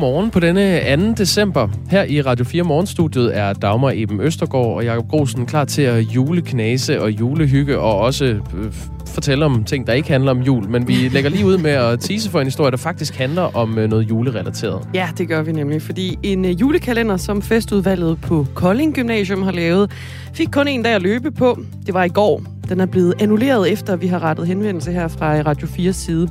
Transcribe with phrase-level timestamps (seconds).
[0.00, 1.14] Godmorgen på denne 2.
[1.14, 1.68] december.
[1.90, 6.02] Her i Radio 4 Morgenstudiet er Dagmar Eben Østergaard og Jakob Grosen klar til at
[6.02, 8.72] juleknase og julehygge og også øh,
[9.06, 10.68] fortælle om ting, der ikke handler om jul.
[10.68, 13.78] Men vi lægger lige ud med at tease for en historie, der faktisk handler om
[13.78, 14.88] øh, noget julerelateret.
[14.94, 19.52] Ja, det gør vi nemlig, fordi en øh, julekalender, som festudvalget på Kolding Gymnasium har
[19.52, 19.90] lavet,
[20.34, 21.60] fik kun en dag at løbe på.
[21.86, 22.42] Det var i går.
[22.68, 26.28] Den er blevet annulleret efter, vi har rettet henvendelse her fra Radio 4 side.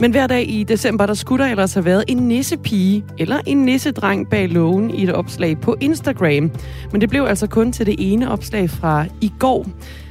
[0.00, 3.64] Men hver dag i december, der skulle der ellers have været en nissepige eller en
[3.64, 6.50] nissedreng bag lågen i et opslag på Instagram.
[6.92, 9.66] Men det blev altså kun til det ene opslag fra i går.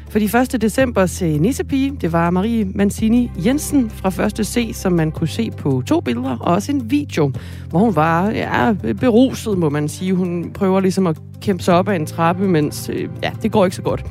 [0.09, 0.61] For de 1.
[0.61, 4.47] decembers øh, nissepige, det var Marie Mancini Jensen fra 1.
[4.47, 7.31] C, som man kunne se på to billeder, og også en video,
[7.69, 10.13] hvor hun var ja, beruset, må man sige.
[10.13, 13.65] Hun prøver ligesom at kæmpe sig op ad en trappe, mens øh, ja, det går
[13.65, 14.05] ikke så godt.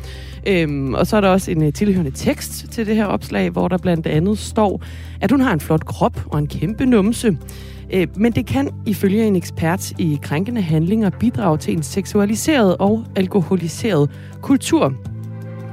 [0.47, 3.69] Øhm, og så er der også en øh, tilhørende tekst til det her opslag, hvor
[3.69, 4.83] der blandt andet står,
[5.20, 7.39] at hun har en flot krop og en kæmpe numse.
[7.92, 13.05] Øh, men det kan ifølge en ekspert i krænkende handlinger bidrage til en seksualiseret og
[13.17, 14.11] alkoholiseret
[14.42, 14.95] kultur.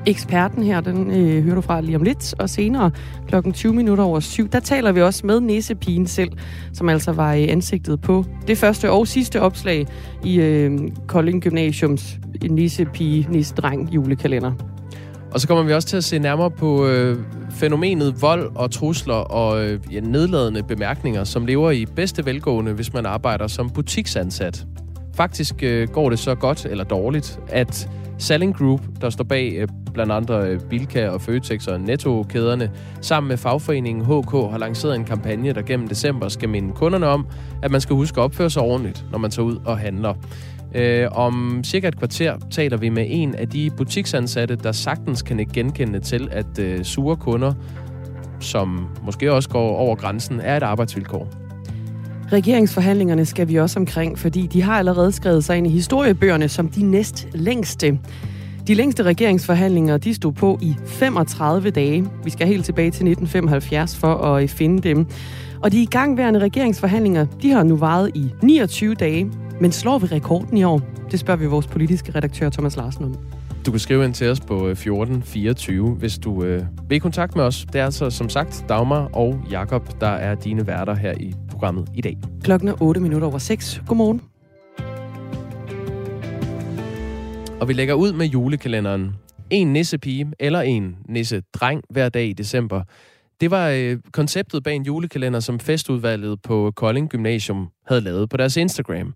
[0.07, 2.91] Eksperten her, den øh, hører du fra lige om lidt, og senere
[3.27, 6.31] klokken 20 minutter over syv, der taler vi også med næsepigen selv,
[6.73, 9.87] som altså var i ansigtet på det første og sidste opslag
[10.23, 12.17] i øh, Kolding Gymnasiums
[12.49, 14.51] næsepige, næsedreng julekalender.
[15.31, 17.17] Og så kommer vi også til at se nærmere på øh,
[17.51, 22.93] fænomenet vold og trusler og øh, ja, nedladende bemærkninger, som lever i bedste velgående, hvis
[22.93, 24.65] man arbejder som butiksansat.
[25.15, 29.67] Faktisk øh, går det så godt eller dårligt, at Selling Group, der står bag øh,
[29.93, 35.05] blandt andre øh, Bilka og Føtex og Netto-kæderne, sammen med fagforeningen HK har lanceret en
[35.05, 37.27] kampagne, der gennem december skal minde kunderne om,
[37.63, 40.13] at man skal huske at opføre sig ordentligt, når man tager ud og handler.
[40.75, 45.47] Øh, om cirka et kvarter taler vi med en af de butiksansatte, der sagtens kan
[45.53, 47.53] genkende til, at øh, sure kunder,
[48.39, 51.44] som måske også går over grænsen, er et arbejdsvilkår.
[52.31, 56.69] Regeringsforhandlingerne skal vi også omkring, fordi de har allerede skrevet sig ind i historiebøgerne som
[56.69, 57.99] de næst længste.
[58.67, 62.05] De længste regeringsforhandlinger, de stod på i 35 dage.
[62.23, 65.07] Vi skal helt tilbage til 1975 for at øh, finde dem.
[65.63, 69.31] Og de igangværende regeringsforhandlinger, de har nu varet i 29 dage.
[69.61, 70.81] Men slår vi rekorden i år?
[71.11, 73.15] Det spørger vi vores politiske redaktør Thomas Larsen om.
[73.65, 77.35] Du kan skrive ind til os på øh, 1424, hvis du øh, vil i kontakt
[77.35, 77.65] med os.
[77.73, 81.89] Det er altså som sagt Dagmar og Jakob, der er dine værter her i programmet
[81.93, 82.17] i dag.
[82.43, 83.81] Klokken er 8 minutter over 6.
[83.87, 84.21] Godmorgen.
[87.61, 89.15] Og vi lægger ud med julekalenderen.
[89.49, 92.83] En nissepige eller en nissedreng hver dag i december.
[93.41, 98.37] Det var øh, konceptet bag en julekalender, som festudvalget på Kolding Gymnasium havde lavet på
[98.37, 99.13] deres Instagram.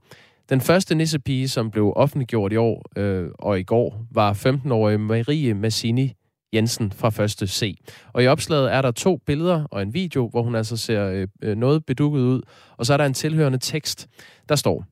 [0.50, 5.54] Den første nissepige, som blev offentliggjort i år øh, og i går, var 15-årige Marie
[5.54, 6.14] Massini
[6.54, 7.78] Jensen fra første C.
[8.14, 11.28] Og i opslaget er der to billeder og en video, hvor hun altså ser øh,
[11.44, 12.42] øh noget bedukket ud,
[12.78, 14.08] og så er der en tilhørende tekst,
[14.50, 14.86] der står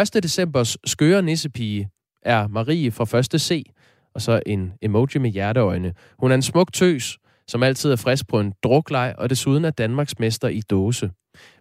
[0.00, 0.22] 1.
[0.22, 1.88] decembers skøre nissepige
[2.22, 3.64] er Marie fra første C,
[4.14, 5.94] og så en emoji med hjerteøjne.
[6.18, 7.18] Hun er en smuk tøs,
[7.48, 11.10] som altid er frisk på en druklej, og desuden er Danmarks mester i dåse.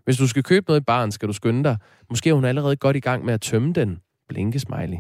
[0.04, 1.78] Hvis du skal købe noget i baren, skal du skynde dig.
[2.10, 4.00] Måske er hun allerede godt i gang med at tømme den.
[4.30, 4.98] Blinke smiley.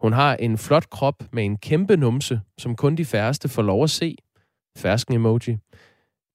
[0.00, 3.82] Hun har en flot krop med en kæmpe numse, som kun de færreste får lov
[3.82, 4.16] at se.
[4.78, 5.56] Fersken emoji.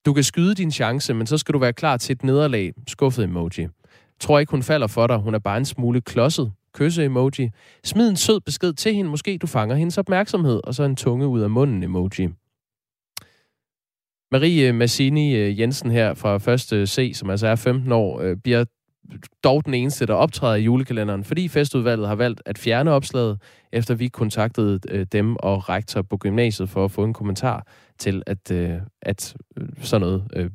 [0.05, 2.73] Du kan skyde din chance, men så skal du være klar til et nederlag.
[2.87, 3.67] Skuffet emoji.
[4.19, 5.17] Tror ikke, hun falder for dig.
[5.17, 6.51] Hun er bare en smule klodset.
[6.73, 7.49] Kysse emoji.
[7.83, 9.09] Smid en sød besked til hende.
[9.09, 10.61] Måske du fanger hendes opmærksomhed.
[10.63, 12.29] Og så en tunge ud af munden emoji.
[14.31, 16.35] Marie eh, Massini eh, Jensen her fra
[16.81, 16.89] 1.
[16.89, 18.65] C, som altså er 15 år, eh, bliver
[19.43, 23.39] dog den eneste, der optræder i julekalenderen, fordi festudvalget har valgt at fjerne opslaget,
[23.73, 27.67] efter vi kontaktede øh, dem og rektor på gymnasiet for at få en kommentar
[27.99, 30.49] til, at, øh, at øh, sådan noget øh,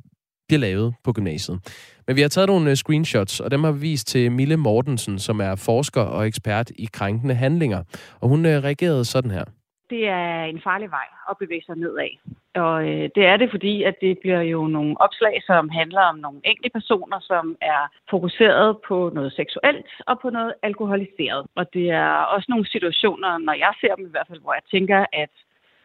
[0.48, 1.58] bliver lavet på gymnasiet.
[2.06, 5.40] Men vi har taget nogle screenshots, og dem har vi vist til Mille Mortensen, som
[5.40, 7.82] er forsker og ekspert i krænkende handlinger.
[8.20, 9.44] Og hun reagerede sådan her
[9.90, 12.08] det er en farlig vej at bevæge sig nedad.
[12.54, 16.18] Og øh, det er det, fordi at det bliver jo nogle opslag, som handler om
[16.18, 17.80] nogle enkelte personer, som er
[18.10, 21.46] fokuseret på noget seksuelt og på noget alkoholiseret.
[21.54, 24.62] Og det er også nogle situationer, når jeg ser dem i hvert fald, hvor jeg
[24.70, 25.30] tænker, at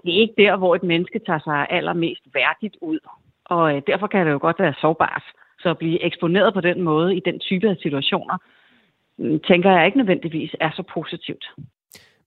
[0.03, 2.99] det er ikke der, hvor et menneske tager sig allermest værdigt ud.
[3.45, 5.23] Og øh, derfor kan det jo godt være sårbart.
[5.59, 8.37] Så at blive eksponeret på den måde i den type af situationer,
[9.17, 11.45] mm, tænker jeg ikke nødvendigvis er så positivt.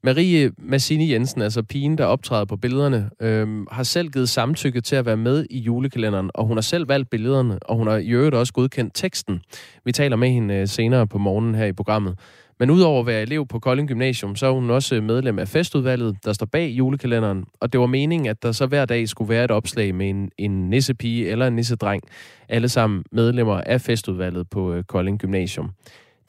[0.05, 4.97] Marie Massini Jensen, altså pigen, der optræder på billederne, øh, har selv givet samtykke til
[4.97, 8.09] at være med i julekalenderen, og hun har selv valgt billederne, og hun har i
[8.09, 9.41] øvrigt også godkendt teksten.
[9.85, 12.19] Vi taler med hende øh, senere på morgenen her i programmet.
[12.59, 16.17] Men udover at være elev på Kolding Gymnasium, så er hun også medlem af festudvalget,
[16.25, 17.45] der står bag julekalenderen.
[17.61, 20.31] Og det var meningen, at der så hver dag skulle være et opslag med en,
[20.39, 22.03] en nissepige eller en nissedreng.
[22.49, 25.71] Alle sammen medlemmer af festudvalget på øh, Kolding Gymnasium.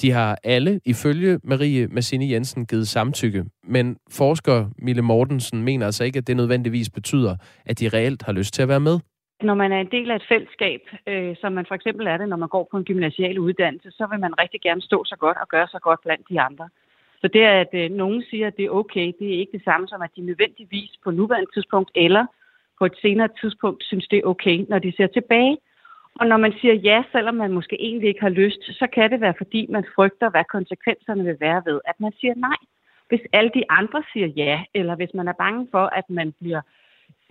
[0.02, 3.46] De har alle, ifølge Marie Massini Jensen, givet samtykke.
[3.64, 8.34] Men forsker Mille Mortensen mener altså ikke, at det nødvendigvis betyder, at de reelt har
[8.34, 9.00] lyst til at være med.
[9.42, 12.30] Når man er en del af et fællesskab, øh, som man for eksempel er det,
[12.30, 15.38] når man går på en gymnasial uddannelse, så vil man rigtig gerne stå så godt
[15.42, 16.70] og gøre så godt blandt de andre.
[17.22, 19.88] Så det, at øh, nogen siger, at det er okay, det er ikke det samme
[19.88, 22.26] som, at de nødvendigvis på nuværende tidspunkt eller
[22.80, 25.58] på et senere tidspunkt synes, det er okay, når de ser tilbage.
[26.20, 29.22] Og når man siger ja, selvom man måske egentlig ikke har lyst, så kan det
[29.22, 32.58] være, fordi man frygter, hvad konsekvenserne vil være ved, at man siger nej.
[33.10, 36.62] Hvis alle de andre siger ja, eller hvis man er bange for, at man bliver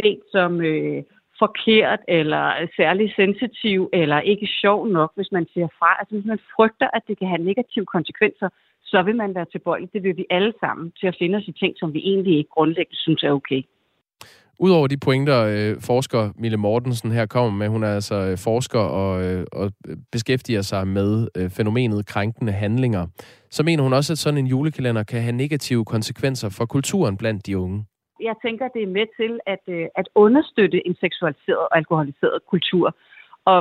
[0.00, 1.02] set som øh,
[1.38, 5.96] forkert, eller særlig sensitiv, eller ikke sjov nok, hvis man siger fra.
[5.98, 8.48] Altså hvis man frygter, at det kan have negative konsekvenser,
[8.84, 9.92] så vil man være tilbøjelig.
[9.92, 12.50] Det vil vi alle sammen til at finde os i ting, som vi egentlig ikke
[12.50, 13.62] grundlæggende synes er okay.
[14.60, 18.78] Udover de pointer, øh, forsker Mille Mortensen her kommer med, hun er altså øh, forsker
[18.78, 19.72] og, øh, og
[20.12, 23.06] beskæftiger sig med øh, fænomenet krænkende handlinger,
[23.50, 27.46] så mener hun også, at sådan en julekalender kan have negative konsekvenser for kulturen blandt
[27.46, 27.84] de unge
[28.20, 32.96] jeg tænker, det er med til at, øh, at understøtte en seksualiseret og alkoholiseret kultur.
[33.44, 33.58] Og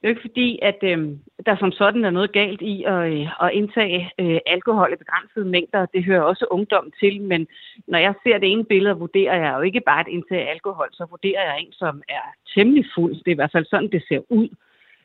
[0.00, 0.98] det er jo ikke fordi, at øh,
[1.46, 5.44] der som sådan er noget galt i at, øh, at indtage øh, alkohol i begrænsede
[5.44, 5.86] mængder.
[5.86, 7.46] Det hører også ungdommen til, men
[7.86, 11.06] når jeg ser det ene billede, vurderer jeg jo ikke bare at indtage alkohol, så
[11.10, 12.24] vurderer jeg en, som er
[12.54, 13.14] temmelig fuld.
[13.14, 14.48] Det er i hvert fald sådan, det ser ud.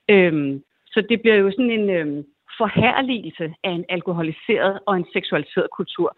[0.10, 2.24] Øh, så det bliver jo sådan en øh,
[2.58, 6.18] forherligelse af en alkoholiseret og en seksualiseret kultur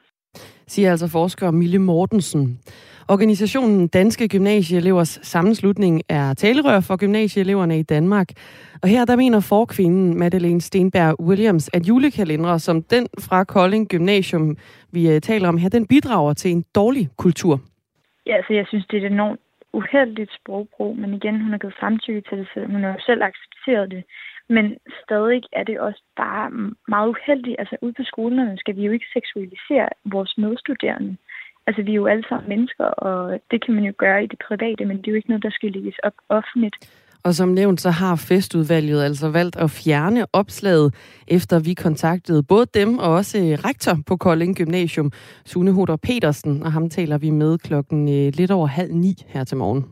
[0.68, 2.60] siger altså forsker Mille Mortensen.
[3.10, 8.28] Organisationen Danske Gymnasieelevers Sammenslutning er talerør for gymnasieeleverne i Danmark.
[8.84, 14.58] Og her der mener forkvinden Madeleine Stenberg Williams, at julekalendere som den fra Kolding Gymnasium,
[14.92, 17.62] vi øh, taler om her, den bidrager til en dårlig kultur.
[18.26, 19.40] Ja, så jeg synes, det er et enormt
[19.74, 23.22] uheldigt sprogbrug, men igen, hun har givet samtykke til det, så hun har jo selv
[23.24, 24.04] accepteret det.
[24.50, 24.66] Men
[25.04, 26.50] stadig er det også bare
[26.88, 27.60] meget uheldigt.
[27.60, 31.18] Altså ude på skolerne skal vi jo ikke seksualisere vores medstuderende.
[31.68, 34.40] Altså vi er jo alle sammen mennesker, og det kan man jo gøre i det
[34.48, 36.76] private, men det er jo ikke noget, der skal lægges op offentligt.
[37.24, 40.96] Og som nævnt, så har festudvalget altså valgt at fjerne opslaget,
[41.28, 45.12] efter vi kontaktede både dem og også øh, rektor på Kolding Gymnasium,
[45.46, 49.44] Sune Hoder Petersen, og ham taler vi med klokken øh, lidt over halv ni her
[49.44, 49.86] til morgen.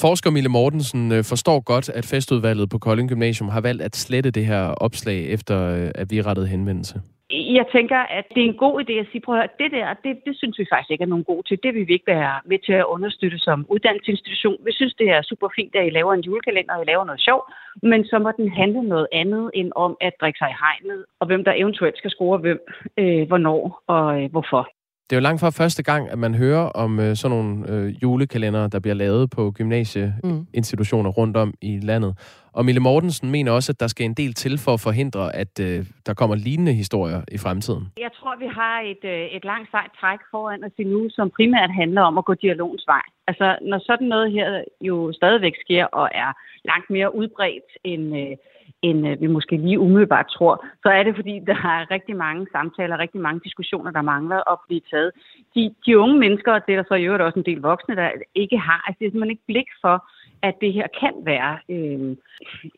[0.00, 4.30] Forsker Mille Mortensen øh, forstår godt, at festudvalget på Kolding Gymnasium har valgt at slette
[4.30, 7.00] det her opslag, efter øh, at vi rettede henvendelse.
[7.30, 9.86] Jeg tænker, at det er en god idé at sige, prøv at høre, det der,
[10.04, 11.58] det, det synes vi faktisk ikke er nogen god til.
[11.62, 14.58] Det vil vi ikke være med til at understøtte som uddannelsesinstitution.
[14.66, 17.20] Vi synes, det er super fint, at I laver en julekalender, og I laver noget
[17.28, 17.40] sjov,
[17.82, 21.26] men så må den handle noget andet end om at drikke sig i hegnet, og
[21.26, 22.60] hvem der eventuelt skal score hvem,
[23.00, 24.62] øh, hvornår og øh, hvorfor.
[25.10, 28.02] Det er jo langt fra første gang, at man hører om øh, sådan nogle øh,
[28.02, 31.18] julekalender, der bliver lavet på gymnasieinstitutioner mm.
[31.18, 32.12] rundt om i landet.
[32.52, 35.60] Og Mille Mortensen mener også, at der skal en del til for at forhindre, at
[35.60, 37.84] øh, der kommer lignende historier i fremtiden.
[37.98, 41.70] Jeg tror, vi har et, øh, et langt sejt træk foran os nu, som primært
[41.70, 43.02] handler om at gå dialogens vej.
[43.26, 46.30] Altså, når sådan noget her jo stadigvæk sker og er
[46.64, 48.16] langt mere udbredt end...
[48.16, 48.36] Øh,
[48.82, 52.46] end øh, vi måske lige umiddelbart tror, så er det fordi, der er rigtig mange
[52.52, 55.10] samtaler, rigtig mange diskussioner, der mangler at blive taget.
[55.54, 57.96] De, de unge mennesker, og det er der så i øvrigt også en del voksne,
[57.96, 59.96] der ikke har, altså det er simpelthen ikke blik for,
[60.42, 62.16] at det her kan være øh,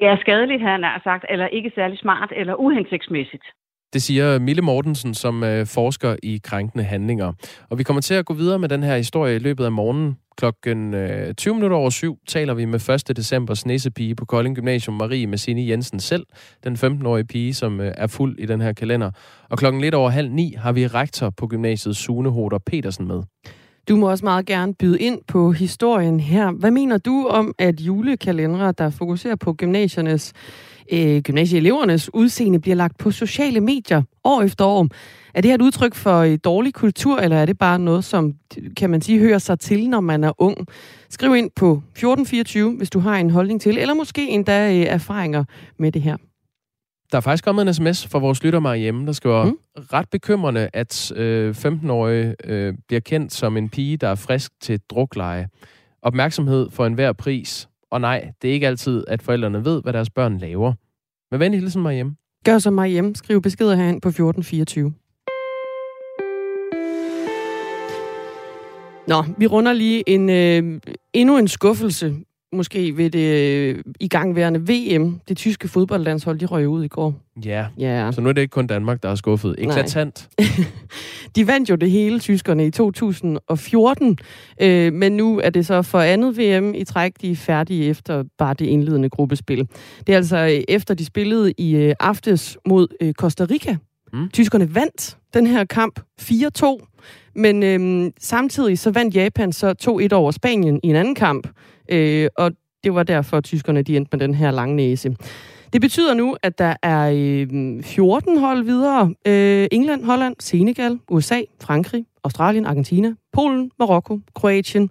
[0.00, 3.46] ja, skadeligt, han har sagt, eller ikke særlig smart eller uhensigtsmæssigt.
[3.92, 7.32] Det siger Mille Mortensen, som øh, forsker i krænkende handlinger.
[7.70, 10.16] Og vi kommer til at gå videre med den her historie i løbet af morgenen.
[10.40, 13.16] Klokken øh, 20 minutter over syv taler vi med 1.
[13.16, 16.26] decembers næsepige på Kolding Gymnasium, Marie Messini Jensen selv,
[16.64, 19.10] den 15-årige pige, som øh, er fuld i den her kalender.
[19.50, 23.22] Og klokken lidt over halv ni har vi rektor på gymnasiet Sune Hoder Petersen med.
[23.88, 26.50] Du må også meget gerne byde ind på historien her.
[26.50, 30.32] Hvad mener du om, at julekalendere, der fokuserer på gymnasiernes
[30.92, 34.88] øh, gymnasieelevernes udseende bliver lagt på sociale medier år efter år.
[35.34, 38.34] Er det her et udtryk for øh, dårlig kultur, eller er det bare noget, som,
[38.76, 40.66] kan man sige, hører sig til, når man er ung?
[41.10, 45.44] Skriv ind på 1424, hvis du har en holdning til, eller måske endda øh, erfaringer
[45.78, 46.16] med det her.
[47.12, 49.56] Der er faktisk kommet en sms fra vores lytter hjemme, der skriver, mm.
[49.76, 54.80] ret bekymrende, at øh, 15-årige øh, bliver kendt som en pige, der er frisk til
[54.90, 55.48] drukleje.
[56.02, 57.68] Opmærksomhed for enhver pris.
[57.90, 60.72] Og nej, det er ikke altid, at forældrene ved, hvad deres børn laver.
[61.30, 62.16] Men venlig hilsen mig hjem.
[62.44, 63.14] Gør så mig hjem.
[63.14, 64.92] Skriv beskeder herhen på 1424.
[69.08, 70.80] Nå, vi runder lige en, øh,
[71.12, 72.16] endnu en skuffelse
[72.52, 75.20] måske ved det øh, igangværende VM.
[75.28, 77.14] Det tyske fodboldlandshold, de røg ud i går.
[77.44, 78.12] Ja, Ja.
[78.12, 79.54] så nu er det ikke kun Danmark, der er skuffet.
[79.58, 80.28] Eklatant.
[81.36, 84.18] De vandt jo det hele, tyskerne, i 2014.
[84.62, 88.24] Øh, men nu er det så for andet VM i træk, de er færdige efter
[88.38, 89.68] bare det indledende gruppespil.
[90.06, 93.76] Det er altså øh, efter de spillede i øh, aftes mod øh, Costa Rica.
[94.12, 94.28] Mm.
[94.30, 96.86] Tyskerne vandt den her kamp 4-2.
[97.34, 99.74] Men øhm, samtidig så vandt Japan så
[100.12, 101.48] 2-1 over Spanien i en anden kamp.
[101.88, 102.52] Øh, og
[102.84, 105.16] det var derfor, at tyskerne de endte med den her lange næse.
[105.72, 109.14] Det betyder nu, at der er øh, 14 hold videre.
[109.26, 114.90] Øh, England, Holland, Senegal, USA, Frankrig, Australien, Argentina, Polen, Marokko, Kroatien,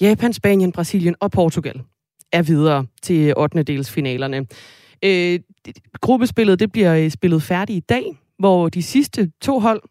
[0.00, 1.80] Japan, Spanien, Brasilien og Portugal
[2.32, 3.62] er videre til 8.
[3.62, 4.46] delsfinalerne.
[5.04, 5.40] Øh,
[6.00, 9.82] gruppespillet det bliver øh, spillet færdigt i dag, hvor de sidste to hold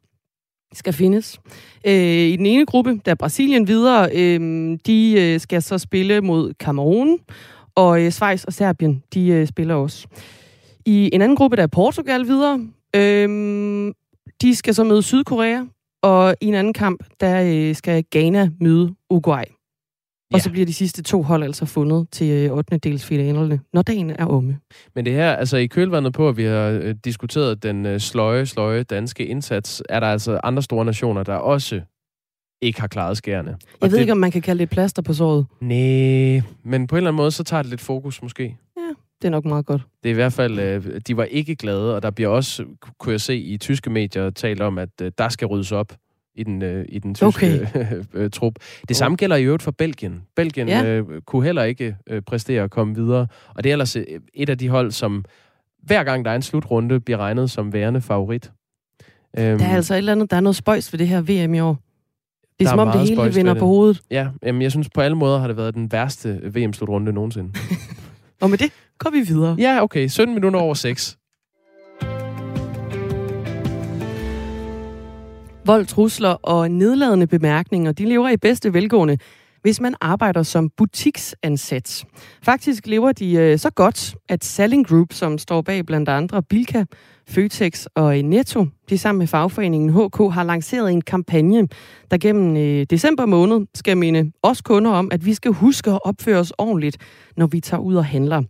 [0.73, 1.39] skal findes.
[1.87, 6.21] Øh, I den ene gruppe, der er Brasilien videre, øh, de øh, skal så spille
[6.21, 7.19] mod Kamerun,
[7.75, 10.07] og øh, Schweiz og Serbien, de øh, spiller også.
[10.85, 13.93] I en anden gruppe, der er Portugal videre, øh,
[14.41, 15.61] de skal så møde Sydkorea,
[16.03, 19.58] og i en anden kamp, der øh, skal Ghana møde Uruguay.
[20.33, 20.39] Og Ja.
[20.39, 22.77] så bliver de sidste to hold altså fundet til øh, 8.
[22.77, 24.57] delsfinalerne, når dagen er omme.
[24.95, 28.45] Men det her, altså i kølvandet på, at vi har øh, diskuteret den øh, sløje,
[28.45, 31.81] sløje danske indsats, er der altså andre store nationer, der også
[32.61, 33.57] ikke har klaret skærene.
[33.81, 35.45] Jeg ved ikke, om man kan kalde det et plaster på såret.
[35.61, 38.57] Nej, men på en eller anden måde, så tager det lidt fokus måske.
[39.21, 39.81] Det er nok meget godt.
[40.03, 42.65] Det er i hvert fald, øh, de var ikke glade, og der bliver også,
[42.99, 45.93] kunne jeg se i tyske medier, talt om, at øh, der skal ryddes op
[46.35, 48.29] i den, øh, i den tyske okay.
[48.33, 48.53] trup.
[48.89, 50.21] Det samme gælder i øvrigt for Belgien.
[50.35, 50.85] Belgien Ja.
[50.85, 54.49] øh, kunne heller ikke øh, præstere at komme videre, og det er ellers øh, et
[54.49, 55.25] af de hold, som
[55.83, 58.51] hver gang der er en slutrunde, bliver regnet som værende favorit.
[59.37, 61.53] Øhm, Der er altså et eller andet, der er noget spøjs ved det her VM
[61.53, 61.77] i år.
[62.59, 63.59] Det er som om det hele spøjs vinder det.
[63.59, 64.01] på hovedet.
[64.11, 67.51] Ja, jamen, jeg synes på alle måder har det været den værste VM-slutrunde nogensinde.
[68.41, 69.55] Og med det går vi videre.
[69.59, 70.07] ja, okay.
[70.07, 71.17] 17 minutter over 6.
[75.69, 79.17] Vold, trusler og nedladende bemærkninger, de lever i bedste velgående,
[79.61, 82.05] hvis man arbejder som butiksansat.
[82.43, 86.83] Faktisk lever de øh, så godt, at Selling Group, som står bag blandt andre Bilka,
[87.27, 91.67] Føtex og Netto, de sammen med fagforeningen HK har lanceret en kampagne,
[92.11, 95.99] der gennem øh, december måned skal minde os kunder om, at vi skal huske at
[96.05, 96.97] opføre os ordentligt,
[97.37, 98.41] når vi tager ud og handler.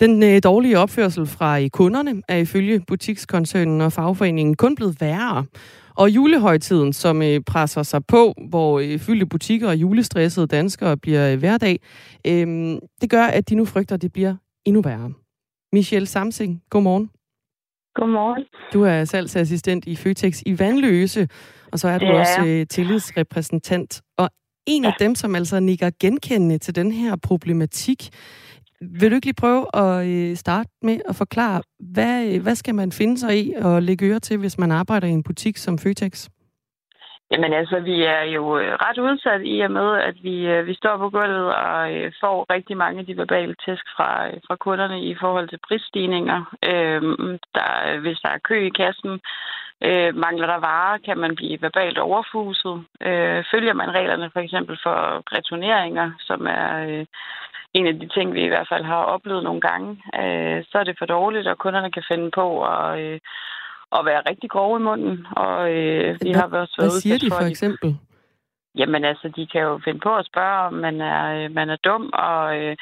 [0.00, 5.44] Den øh, dårlige opførsel fra øh, kunderne er ifølge butikskoncernen og fagforeningen kun blevet værre.
[5.96, 11.32] Og julehøjtiden, som øh, presser sig på, hvor øh, fyldte butikker og julestressede danskere bliver
[11.32, 11.80] øh, hverdag,
[12.26, 12.46] øh,
[13.00, 14.34] det gør, at de nu frygter, at det bliver
[14.64, 15.12] endnu værre.
[15.72, 17.10] Michelle Samsing, godmorgen.
[17.94, 18.44] Godmorgen.
[18.72, 21.28] Du er salgsassistent i Føtex i Vandløse,
[21.72, 24.02] og så er du er også øh, tillidsrepræsentant.
[24.18, 24.30] Og
[24.66, 28.10] en af dem, som altså nikker genkendende til den her problematik,
[28.80, 32.74] vil du ikke lige prøve at øh, starte med at forklare, hvad, øh, hvad skal
[32.74, 35.78] man finde sig i og lægge øre til, hvis man arbejder i en butik som
[35.78, 36.28] Føtex?
[37.30, 40.74] Jamen altså, vi er jo øh, ret udsat i og med, at vi, øh, vi
[40.74, 44.10] står på gulvet og øh, får rigtig mange af de verbale tæsk fra,
[44.46, 46.56] fra kunderne i forhold til prisstigninger.
[46.62, 49.20] Øhm, der, hvis der er kø i kassen,
[49.84, 52.84] øh, mangler der varer, kan man blive verbalt overfuset.
[53.00, 54.98] Øh, følger man reglerne for eksempel for
[55.36, 57.06] returneringer, som er øh,
[57.78, 59.90] en af de ting, vi i hvert fald har oplevet nogle gange,
[60.22, 62.98] øh, så er det for dårligt, og kunderne kan finde på at...
[63.00, 63.20] Øh,
[63.98, 67.18] at være rigtig grove i munden, og øh, vi Hvad- har også Hvad været siger
[67.18, 67.96] de for, for eksempel?
[68.80, 71.76] Jamen altså, de kan jo finde på at spørge, om man er, øh, man er
[71.76, 72.76] dum, og øh,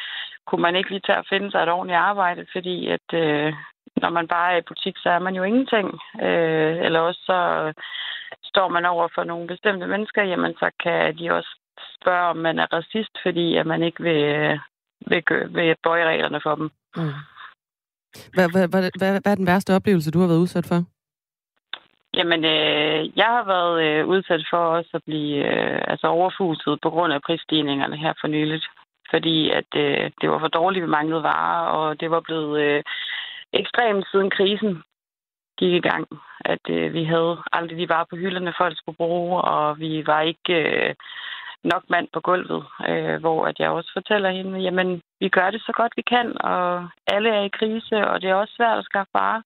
[0.47, 3.53] kunne man ikke lige tage at finde sig et ordentligt arbejde, fordi at øh,
[4.03, 5.87] når man bare er i butik, så er man jo ingenting.
[6.23, 7.39] Øh, eller også så
[8.45, 11.59] står man over for nogle bestemte mennesker, jamen så kan de også
[12.01, 14.59] spørge, om man er racist, fordi at man ikke vil, øh,
[15.07, 16.71] vil, vil bøje reglerne for dem.
[16.97, 17.13] Mm.
[18.35, 20.85] Hvad, hvad, hvad, hvad, hvad er den værste oplevelse, du har været udsat for?
[22.15, 26.91] Jamen, øh, jeg har været øh, udsat for også at blive øh, altså overfuset på
[26.91, 28.67] grund af prisstigningerne her for nyligt.
[29.11, 32.83] Fordi at øh, det var for dårligt, vi manglede varer, og det var blevet øh,
[33.53, 34.83] ekstremt siden krisen
[35.59, 36.07] gik i gang.
[36.45, 40.21] At øh, vi havde aldrig de varer på hylderne, folk skulle bruge, og vi var
[40.21, 40.95] ikke øh,
[41.73, 42.63] nok mand på gulvet.
[42.89, 46.29] Øh, hvor at jeg også fortæller hende, jamen, vi gør det så godt vi kan,
[46.41, 49.43] og alle er i krise, og det er også svært at skaffe varer.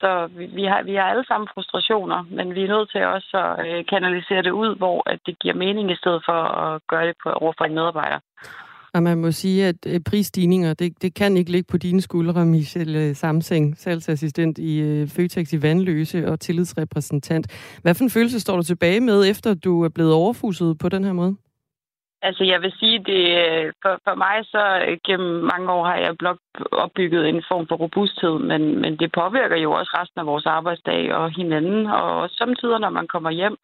[0.00, 3.32] Så vi, vi, har, vi har alle sammen frustrationer, men vi er nødt til også
[3.44, 7.06] at øh, kanalisere det ud, hvor at det giver mening i stedet for at gøre
[7.06, 8.18] det på, over for en medarbejder.
[8.94, 12.46] Og man må sige, at øh, prisstigninger, det, det kan ikke ligge på dine skuldre,
[12.46, 17.78] Michelle øh, Samsing, salgsassistent i øh, Føtex i Vandløse og tillidsrepræsentant.
[17.82, 21.04] Hvad for en følelse står du tilbage med, efter du er blevet overfuset på den
[21.04, 21.36] her måde?
[22.28, 23.22] Altså, jeg vil sige, det
[23.82, 26.38] for, for mig så øh, gennem mange år har jeg blot
[26.72, 31.14] opbygget en form for robusthed, men, men det påvirker jo også resten af vores arbejdsdag
[31.14, 33.56] og hinanden, og også samtidig, når man kommer hjem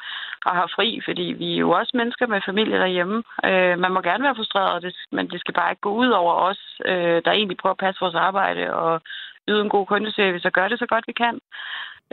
[0.47, 3.23] og har fri, fordi vi er jo også mennesker med familie derhjemme.
[3.45, 6.62] Øh, man må gerne være frustreret, men det skal bare ikke gå ud over os,
[6.85, 9.00] øh, der egentlig prøver at passe vores arbejde og
[9.49, 11.35] yde en god kundeservice og gøre det så godt vi kan.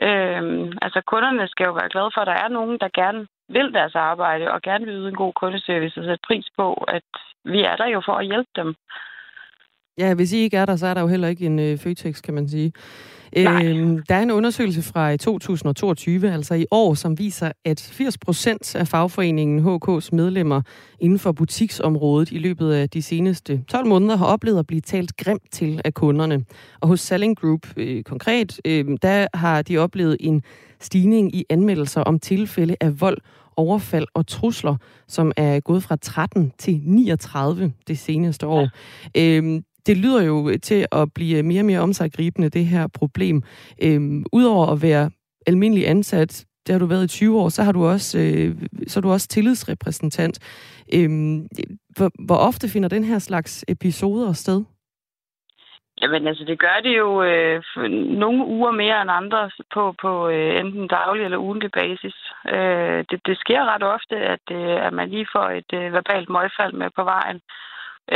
[0.08, 0.42] Øh,
[0.82, 3.96] altså kunderne skal jo være glade for, at der er nogen, der gerne vil deres
[3.96, 7.10] arbejde og gerne vil yde en god kundeservice og sætte pris på, at
[7.46, 8.76] vi er der jo for at hjælpe dem.
[9.98, 12.22] Ja, hvis I ikke er der, så er der jo heller ikke en øh, Føtex,
[12.22, 12.72] kan man sige.
[13.38, 18.76] Øhm, der er en undersøgelse fra 2022, altså i år, som viser, at 80 procent
[18.76, 20.62] af fagforeningen HK's medlemmer
[21.00, 25.18] inden for butiksområdet i løbet af de seneste 12 måneder har oplevet at blive talt
[25.18, 26.46] grimt til af kunderne.
[26.82, 30.44] Og hos Selling Group øh, konkret, øh, der har de oplevet en
[30.80, 33.18] stigning i anmeldelser om tilfælde af vold
[33.60, 34.76] overfald og trusler,
[35.08, 38.70] som er gået fra 13 til 39 det seneste år.
[39.16, 39.38] Ja.
[39.38, 43.44] Øhm, det lyder jo til at blive mere og mere omsaggribende, det her problem.
[43.82, 45.12] Øhm, Udover at være
[45.48, 48.56] almindelig ansat, det har du været i 20 år, så har du også, øh,
[48.88, 50.40] så er du også tillidsrepræsentant.
[50.94, 51.48] Øhm,
[51.98, 54.64] hvor, hvor ofte finder den her slags episoder sted?
[56.02, 57.64] Jamen altså, det gør det jo øh,
[58.22, 62.16] nogle uger mere end andre på, på øh, enten daglig eller ugentlig basis.
[62.48, 66.30] Øh, det, det sker ret ofte, at, øh, at man lige får et øh, verbalt
[66.30, 67.42] møgfald med på vejen.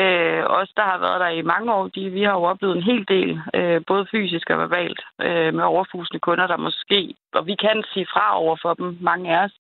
[0.02, 2.84] Øh, os, der har været der i mange år, de, vi har jo oplevet en
[2.84, 7.56] hel del, øh, både fysisk og verbalt, øh, med overfusende kunder, der måske, og vi
[7.56, 9.56] kan sige fra over for dem, mange af os,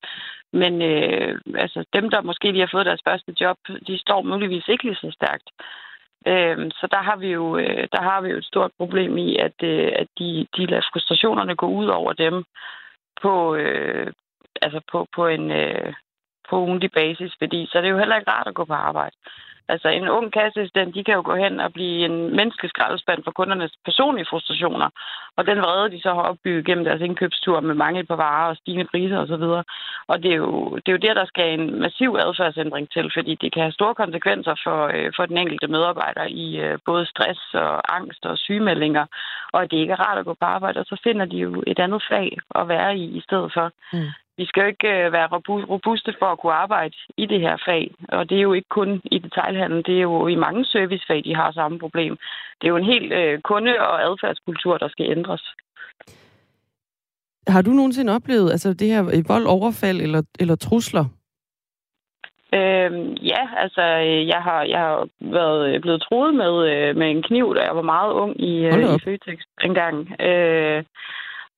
[0.53, 4.67] men øh, altså, dem, der måske lige har fået deres første job, de står muligvis
[4.67, 5.49] ikke lige så stærkt.
[6.27, 9.37] Øhm, så der har vi jo øh, der har vi jo et stort problem i,
[9.37, 12.43] at, øh, at de, de lader frustrationerne gå ud over dem
[13.21, 14.13] på, øh,
[14.61, 15.93] altså på, på en øh,
[16.49, 19.15] på ugentlig basis, fordi så er det jo heller ikke rart at gå på arbejde.
[19.67, 23.32] Altså en ung kasseassistent, de kan jo gå hen og blive en menneskelig skraldespand for
[23.32, 24.89] kundernes personlige frustrationer.
[25.38, 28.58] Og den vrede, de så har opbygget gennem deres indkøbstur med mangel på varer og
[28.58, 29.45] stigende priser osv.
[30.12, 33.36] Og det er, jo, det er jo der, der skal en massiv adfærdsændring til, fordi
[33.36, 37.41] det kan have store konsekvenser for, øh, for den enkelte medarbejder i øh, både stress
[37.54, 39.06] og angst og sygemeldinger.
[39.54, 41.80] Og det ikke er rart at gå på arbejde, og så finder de jo et
[41.80, 43.71] andet fag at være i i stedet for.
[43.93, 45.28] Mm vi skal jo ikke øh, være
[45.73, 47.91] robuste for at kunne arbejde i det her fag.
[48.10, 49.19] Og det er jo ikke kun i
[49.53, 52.17] detaljhandel, det er jo i mange servicefag, de har samme problem.
[52.61, 55.43] Det er jo en helt øh, kunde- og adfærdskultur, der skal ændres.
[57.47, 61.05] Har du nogensinde oplevet altså det her øh, vold, overfald eller, eller trusler?
[62.53, 63.81] Øhm, ja, altså
[64.31, 66.53] jeg har, jeg har været blevet troet med,
[66.93, 70.21] med en kniv, da jeg var meget ung i, i Føtex engang.
[70.21, 70.83] Øh,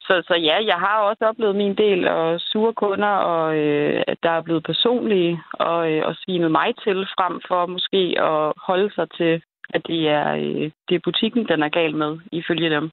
[0.08, 4.30] så, så ja, jeg har også oplevet min del af sure kunder, og øh, der
[4.30, 9.08] er blevet personlige og, øh, og svinet mig til, frem for måske at holde sig
[9.18, 9.34] til,
[9.76, 12.90] at det er, øh, det er butikken, den er gal med, ifølge dem.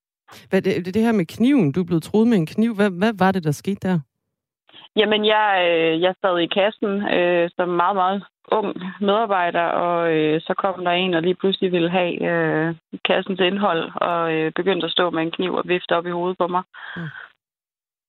[0.51, 2.75] Hvad, det, det her med kniven, du er blevet troet med en kniv.
[2.75, 3.99] Hvad, hvad var det, der skete der?
[4.97, 10.41] Jamen, jeg, øh, jeg sad i kassen øh, som meget, meget ung medarbejder, og øh,
[10.41, 14.85] så kom der en, og lige pludselig ville have øh, kassens indhold, og øh, begyndte
[14.87, 16.63] at stå med en kniv og vifte op i hovedet på mig.
[16.97, 17.09] Mm.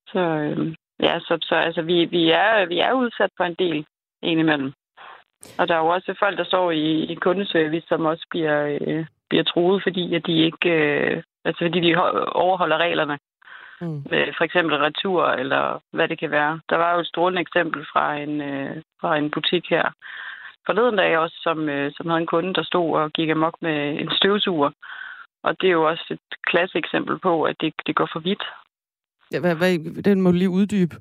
[0.08, 3.86] Så øh, ja, så, så altså, vi, vi, er, vi er udsat for en del
[4.24, 4.74] indimellem.
[5.60, 9.06] Og der er jo også folk, der står i, i kundeservice, som også bliver, øh,
[9.30, 11.96] bliver truet, fordi at de ikke, øh, altså fordi de
[12.32, 13.18] overholder reglerne.
[13.84, 14.02] Mm.
[14.12, 16.60] Med for eksempel retur, eller hvad det kan være.
[16.70, 19.92] Der var jo et strålende eksempel fra en, øh, fra en butik her
[20.66, 24.00] forleden dag også, som, øh, som havde en kunde, der stod og gik amok med
[24.02, 24.72] en støvsuger.
[25.44, 28.44] Og det er jo også et klasse eksempel på, at det, det går for vidt.
[29.32, 30.96] Ja, hvad, hvad, den må lige uddybe.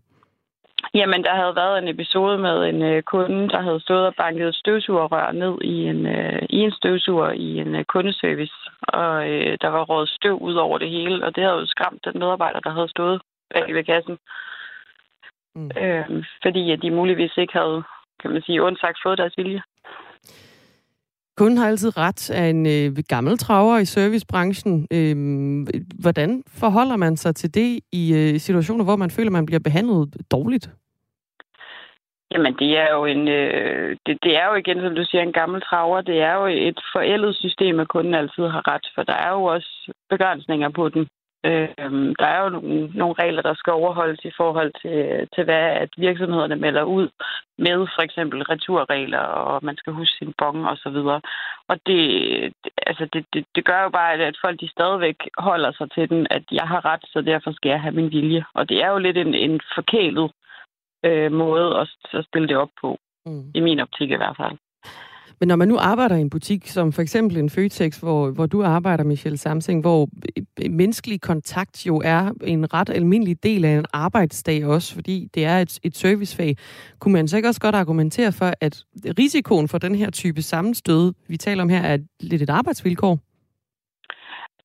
[0.95, 4.49] Jamen, der havde været en episode med en øh, kunde, der havde stået og banket
[4.49, 8.55] et støvsugerrør ned i en, øh, i en støvsuger i en øh, kundeservice.
[8.83, 12.05] Og øh, der var rådet støv ud over det hele, og det havde jo skræmt
[12.05, 13.23] den medarbejder, der havde stået
[13.55, 14.19] bag ved kassen.
[15.55, 15.71] Mm.
[15.81, 17.83] Øh, fordi at de muligvis ikke havde,
[18.21, 19.63] kan man sige, undsagt fået deres vilje.
[21.37, 24.87] Kunden har altid ret af en øh, gammel traver i servicebranchen.
[24.93, 25.17] Øh,
[26.01, 30.17] hvordan forholder man sig til det i øh, situationer, hvor man føler, man bliver behandlet
[30.31, 30.71] dårligt?
[32.33, 35.39] Jamen, det er jo en, øh, det, det er jo igen, som du siger, en
[35.41, 36.01] gammel traver.
[36.01, 39.45] Det er jo et forældet system, at kunden altid har ret, for der er jo
[39.45, 41.07] også begrænsninger på den.
[41.45, 41.69] Øh,
[42.21, 45.91] der er jo nogle, nogle regler, der skal overholdes i forhold til, til hvad at
[45.97, 47.09] virksomhederne melder ud
[47.59, 51.21] med for eksempel returregler, og man skal huske sin bong og så videre.
[51.69, 52.03] Og det,
[52.87, 56.27] altså det, det, det gør jo bare, at folk de stadigvæk holder sig til den,
[56.31, 58.45] at jeg har ret, så derfor skal jeg have min vilje.
[58.55, 60.33] Og det er jo lidt en, en forkælet
[61.05, 63.51] øh, måde at, at stille det op på, mm.
[63.55, 64.59] i min optik i hvert fald.
[65.43, 68.47] Men når man nu arbejder i en butik, som for eksempel en Føtex, hvor, hvor
[68.47, 73.71] du arbejder, Michelle Samsing, hvor øh, menneskelig kontakt jo er en ret almindelig del af
[73.71, 76.57] en arbejdsdag også, fordi det er et, et servicefag,
[76.99, 78.85] kunne man så ikke også godt argumentere for, at
[79.19, 83.19] risikoen for den her type sammenstød, vi taler om her, er lidt et arbejdsvilkår?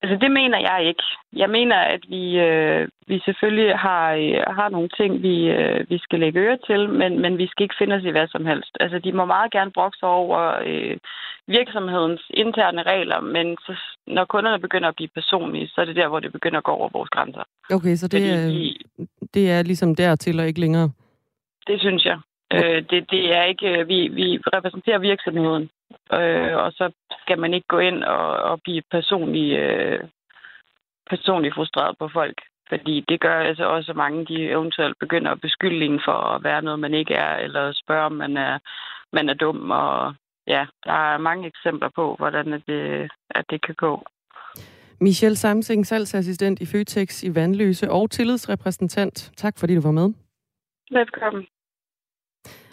[0.01, 1.03] Altså, det mener jeg ikke.
[1.33, 5.97] Jeg mener, at vi, øh, vi selvfølgelig har, øh, har nogle ting, vi, øh, vi
[5.97, 8.77] skal lægge øre til, men, men vi skal ikke finde os i hvad som helst.
[8.79, 10.97] Altså, de må meget gerne brokse over øh,
[11.47, 13.73] virksomhedens interne regler, men så,
[14.07, 16.71] når kunderne begynder at blive personlige, så er det der, hvor det begynder at gå
[16.71, 17.43] over vores grænser.
[17.71, 18.75] Okay, så det, er, de,
[19.33, 20.89] det er ligesom dertil og ikke længere?
[21.67, 22.19] Det synes jeg.
[22.53, 25.69] Øh, det, det er ikke, øh, vi, vi repræsenterer virksomheden,
[26.13, 26.91] øh, og så
[27.21, 29.99] skal man ikke gå ind og, og blive personlig, øh,
[31.09, 32.37] personlig frustreret på folk.
[32.69, 36.43] Fordi det gør altså også, at mange de eventuelt begynder at beskylde en for at
[36.43, 38.59] være noget, man ikke er, eller spørge, om man er,
[39.13, 39.71] man er dum.
[39.71, 40.15] Og
[40.47, 44.03] ja, der er mange eksempler på, hvordan det, at det kan gå.
[45.01, 49.31] Michelle Samsing, salgsassistent i Føtex i Vandløse og tillidsrepræsentant.
[49.37, 50.13] Tak fordi du var med.
[50.91, 51.47] Velkommen.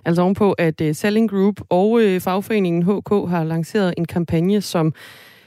[0.04, 4.94] Altså ovenpå, at uh, Selling Group og uh, fagforeningen HK har lanceret en kampagne, som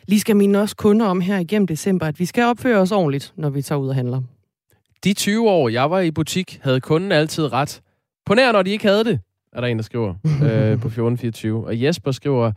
[0.07, 3.33] lige skal minde os kunder om her igennem december, at vi skal opføre os ordentligt,
[3.35, 4.21] når vi tager ud og handler.
[5.03, 7.81] De 20 år, jeg var i butik, havde kunden altid ret.
[8.25, 9.19] På nær, når de ikke havde det,
[9.53, 11.65] er der en, der skriver øh, på 1424.
[11.65, 12.51] Og Jesper skriver,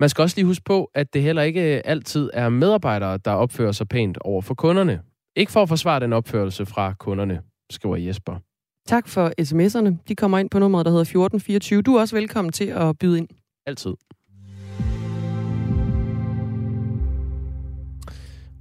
[0.00, 3.72] man skal også lige huske på, at det heller ikke altid er medarbejdere, der opfører
[3.72, 5.00] sig pænt over for kunderne.
[5.36, 8.36] Ikke for at forsvare den opførelse fra kunderne, skriver Jesper.
[8.86, 9.96] Tak for sms'erne.
[10.08, 11.82] De kommer ind på nummeret, der hedder 1424.
[11.82, 13.28] Du er også velkommen til at byde ind.
[13.66, 13.94] Altid.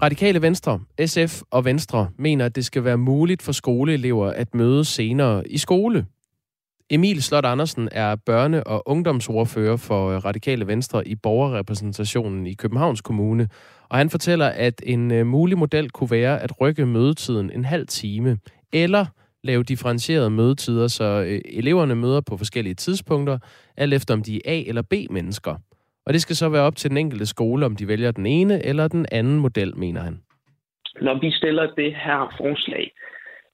[0.01, 4.85] Radikale Venstre, SF og Venstre mener, at det skal være muligt for skoleelever at møde
[4.85, 6.05] senere i skole.
[6.89, 13.47] Emil Slot Andersen er børne- og ungdomsordfører for Radikale Venstre i borgerrepræsentationen i Københavns Kommune,
[13.89, 17.87] og han fortæller, at en øh, mulig model kunne være at rykke mødetiden en halv
[17.87, 18.37] time,
[18.73, 19.05] eller
[19.43, 23.37] lave differentierede mødetider, så øh, eleverne møder på forskellige tidspunkter,
[23.77, 25.55] alt efter om de er A- eller B-mennesker.
[26.05, 28.65] Og det skal så være op til den enkelte skole, om de vælger den ene
[28.65, 30.21] eller den anden model, mener han.
[31.01, 32.91] Når vi stiller det her forslag,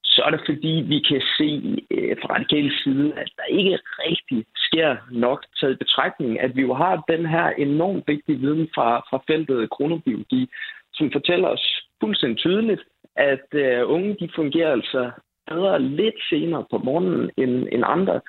[0.03, 1.49] så er det fordi, vi kan se
[1.91, 6.73] øh, fra radikale side, at der ikke rigtig sker nok taget betragtning, at vi jo
[6.73, 10.49] har den her enormt vigtige viden fra, fra feltet kronobiologi,
[10.93, 11.65] som fortæller os
[12.01, 12.81] fuldstændig tydeligt,
[13.15, 15.11] at øh, unge de fungerer altså
[15.51, 18.21] bedre lidt senere på morgenen end, end andre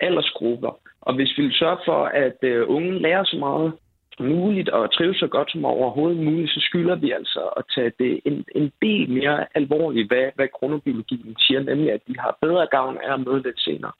[0.00, 0.72] aldersgrupper.
[1.00, 3.72] Og hvis vi vil sørge for, at øh, unge lærer så meget
[4.16, 7.92] som muligt og trives så godt som overhovedet muligt, så skylder vi altså at tage
[7.98, 12.66] det en, en del mere alvorligt, hvad, hvad kronobiologien siger, nemlig at de har bedre
[12.70, 13.92] gavn af at møde lidt senere.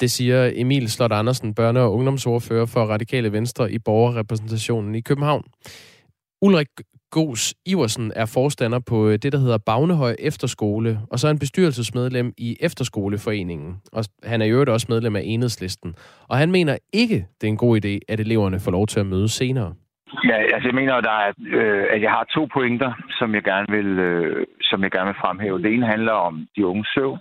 [0.00, 5.44] Det siger Emil Slot Andersen, børne- og ungdomsordfører for Radikale Venstre i borgerrepræsentationen i København.
[6.42, 6.68] Ulrik
[7.16, 11.38] Gos Iversen er forstander på øh, det, der hedder Bagnehøj Efterskole, og så er han
[11.38, 13.70] bestyrelsesmedlem i Efterskoleforeningen.
[13.92, 15.94] Og han er jo også medlem af Enhedslisten.
[16.30, 19.06] Og han mener ikke, det er en god idé, at eleverne får lov til at
[19.06, 19.74] møde senere.
[20.24, 23.66] Ja, altså jeg mener, der er, øh, at jeg har to pointer, som jeg gerne
[23.76, 25.62] vil, øh, som jeg gerne vil fremhæve.
[25.62, 27.18] Det ene handler om de unge søvn,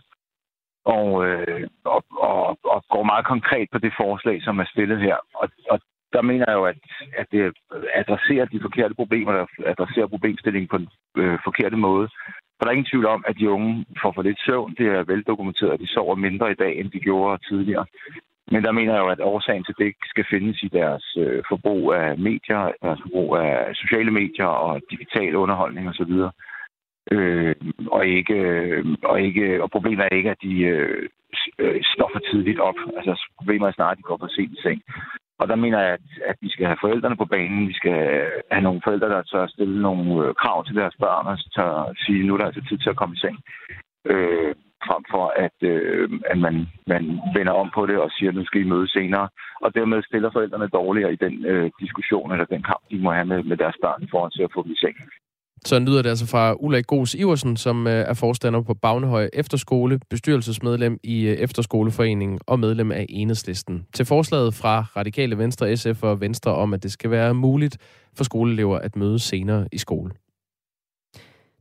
[0.86, 5.18] og, øh, og, og, og går meget konkret på det forslag, som er stillet her.
[5.36, 5.80] Og, og
[6.14, 6.78] der mener jeg jo, at,
[7.18, 7.54] at det
[7.94, 12.08] adresserer de forkerte problemer, der adresserer problemstillingen på den øh, forkerte måde.
[12.56, 14.76] For der er ingen tvivl om, at de unge får for lidt søvn.
[14.78, 17.86] Det er veldokumenteret, at de sover mindre i dag, end de gjorde tidligere.
[18.52, 21.94] Men der mener jeg jo, at årsagen til det skal findes i deres øh, forbrug
[21.94, 26.14] af medier, deres forbrug af sociale medier og digital underholdning osv.
[27.12, 27.56] Øh,
[27.92, 31.10] og, ikke, øh, og, ikke, og problemet er ikke, at de øh,
[31.60, 32.76] øh står for tidligt op.
[32.98, 34.82] Altså problemet er snart, at de går for sent i seng.
[35.42, 37.68] Og der mener jeg, at, at vi skal have forældrene på banen.
[37.68, 38.00] Vi skal
[38.52, 42.24] have nogle forældre, der tør stille nogle øh, krav til deres børn, og tør sige,
[42.24, 43.38] nu er der altså tid til at komme i seng.
[44.06, 44.56] Øh,
[44.88, 46.56] frem for, at, øh, at man,
[46.88, 47.04] man
[47.38, 49.30] vender om på det og siger, at nu skal I møde senere.
[49.64, 53.26] Og dermed stiller forældrene dårligere i den øh, diskussion eller den kamp, de må have
[53.26, 54.98] med, med deres børn for forhold til at få dem i seng.
[55.66, 60.00] Så lyder det altså fra Ulrik Gos Iversen, som øh, er forstander på Bagnehøj Efterskole,
[60.10, 63.86] bestyrelsesmedlem i øh, Efterskoleforeningen og medlem af Enhedslisten.
[63.94, 67.78] Til forslaget fra Radikale Venstre, SF og Venstre om, at det skal være muligt
[68.16, 70.12] for skoleelever at møde senere i skole.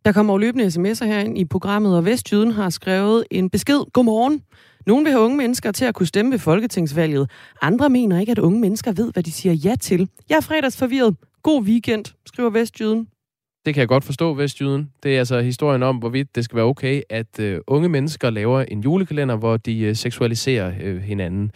[0.04, 3.92] Der kommer jo løbende sms'er herind i programmet, og Vestjyden har skrevet en besked.
[3.92, 4.42] Godmorgen.
[4.86, 7.30] Nogle vil have unge mennesker til at kunne stemme ved folketingsvalget.
[7.62, 10.08] Andre mener ikke, at unge mennesker ved, hvad de siger ja til.
[10.28, 11.16] Jeg er fredagsforvirret.
[11.42, 13.08] God weekend, skriver Vestjyden.
[13.66, 14.90] Det kan jeg godt forstå, Vestjyden.
[15.02, 18.60] Det er altså historien om, hvorvidt det skal være okay, at uh, unge mennesker laver
[18.60, 21.50] en julekalender, hvor de uh, seksualiserer uh, hinanden.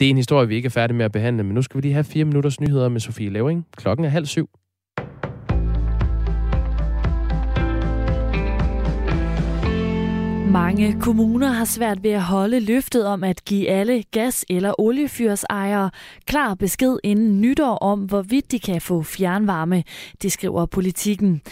[0.00, 1.80] Det er en historie, vi ikke er færdige med at behandle, men nu skal vi
[1.80, 3.66] lige have fire minutters nyheder med Sofie Levering.
[3.76, 4.50] Klokken er halv syv.
[10.54, 15.90] Mange kommuner har svært ved at holde løftet om at give alle gas- eller oliefyrsejere
[16.26, 19.84] klar besked inden nytår om, hvorvidt de kan få fjernvarme,
[20.22, 21.42] det skriver politikken.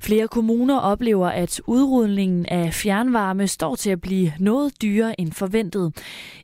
[0.00, 5.92] Flere kommuner oplever, at udrulningen af fjernvarme står til at blive noget dyrere end forventet.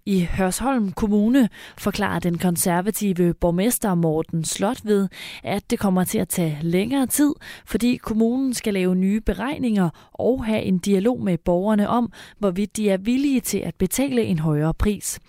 [0.06, 1.48] I Hørsholm Kommune
[1.78, 5.08] forklarer den konservative borgmester Morten Slot ved,
[5.44, 7.34] at det kommer til at tage længere tid,
[7.66, 12.90] fordi kommunen skal lave nye beregninger og have en dialog med borgerne om, hvorvidt de
[12.90, 15.20] er villige til at betale en højere pris.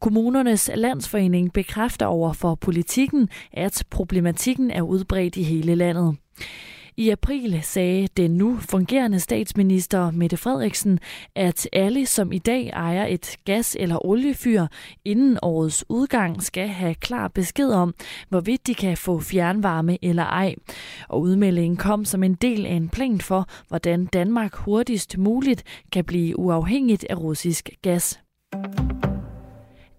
[0.00, 6.16] Kommunernes landsforening bekræfter over for politikken, at problematikken er udbredt i hele landet.
[6.96, 10.98] I april sagde den nu fungerende statsminister Mette Frederiksen,
[11.34, 14.66] at alle, som i dag ejer et gas- eller oliefyr,
[15.04, 17.94] inden årets udgang skal have klar besked om,
[18.28, 20.54] hvorvidt de kan få fjernvarme eller ej.
[21.08, 26.04] Og udmeldingen kom som en del af en plan for, hvordan Danmark hurtigst muligt kan
[26.04, 28.20] blive uafhængigt af russisk gas.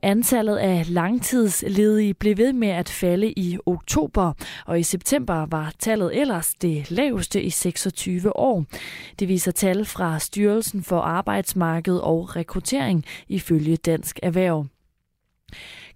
[0.03, 4.33] Antallet af langtidsledige blev ved med at falde i oktober,
[4.65, 8.65] og i september var tallet ellers det laveste i 26 år.
[9.19, 14.65] Det viser tal fra Styrelsen for Arbejdsmarked og Rekruttering ifølge Dansk Erhverv.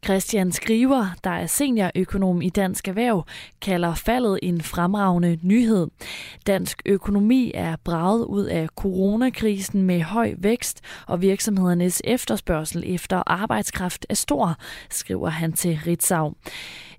[0.05, 3.25] Christian Skriver, der er seniorøkonom i Dansk Erhverv,
[3.61, 5.87] kalder faldet en fremragende nyhed.
[6.47, 14.05] Dansk økonomi er braget ud af coronakrisen med høj vækst, og virksomhedernes efterspørgsel efter arbejdskraft
[14.09, 14.55] er stor,
[14.89, 16.33] skriver han til Ritzau.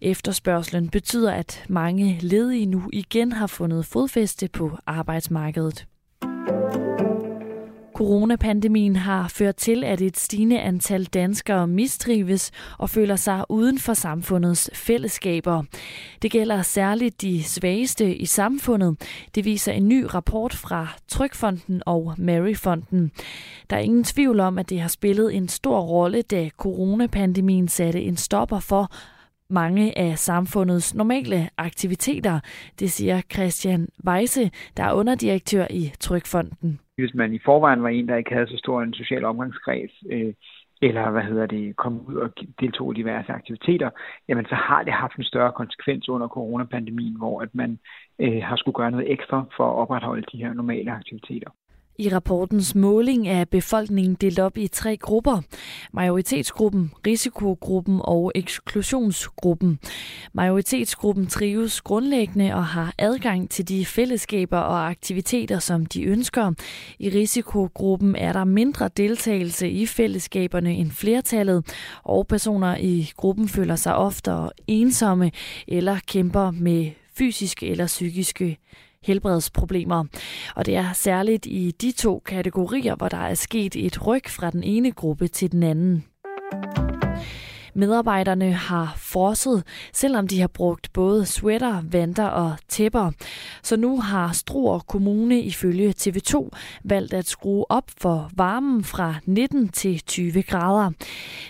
[0.00, 5.86] Efterspørgselen betyder, at mange ledige nu igen har fundet fodfæste på arbejdsmarkedet.
[7.96, 13.94] Coronapandemien har ført til, at et stigende antal danskere mistrives og føler sig uden for
[13.94, 15.62] samfundets fællesskaber.
[16.22, 18.96] Det gælder særligt de svageste i samfundet.
[19.34, 23.12] Det viser en ny rapport fra Trykfonden og Maryfonden.
[23.70, 28.02] Der er ingen tvivl om, at det har spillet en stor rolle, da coronapandemien satte
[28.02, 28.90] en stopper for
[29.50, 32.40] mange af samfundets normale aktiviteter.
[32.78, 38.08] Det siger Christian Weise, der er underdirektør i Trykfonden hvis man i forvejen var en,
[38.08, 40.34] der ikke havde så stor en social omgangskreds, øh,
[40.82, 42.30] eller hvad hedder det, kom ud og
[42.60, 43.90] deltog i diverse aktiviteter,
[44.28, 47.78] jamen så har det haft en større konsekvens under coronapandemien, hvor at man
[48.18, 51.50] øh, har skulle gøre noget ekstra for at opretholde de her normale aktiviteter.
[51.98, 55.42] I rapportens måling er befolkningen delt op i tre grupper.
[55.92, 59.78] Majoritetsgruppen, risikogruppen og eksklusionsgruppen.
[60.32, 66.52] Majoritetsgruppen trives grundlæggende og har adgang til de fællesskaber og aktiviteter, som de ønsker.
[66.98, 71.66] I risikogruppen er der mindre deltagelse i fællesskaberne end flertallet,
[72.04, 75.30] og personer i gruppen føler sig oftere ensomme
[75.68, 78.58] eller kæmper med fysiske eller psykiske
[79.06, 80.04] helbredsproblemer.
[80.56, 84.50] Og det er særligt i de to kategorier, hvor der er sket et ryg fra
[84.50, 86.04] den ene gruppe til den anden.
[87.76, 93.10] Medarbejderne har frosset, selvom de har brugt både sweater, vanter og tæpper.
[93.62, 96.48] Så nu har Struer Kommune ifølge TV2
[96.84, 100.90] valgt at skrue op for varmen fra 19 til 20 grader.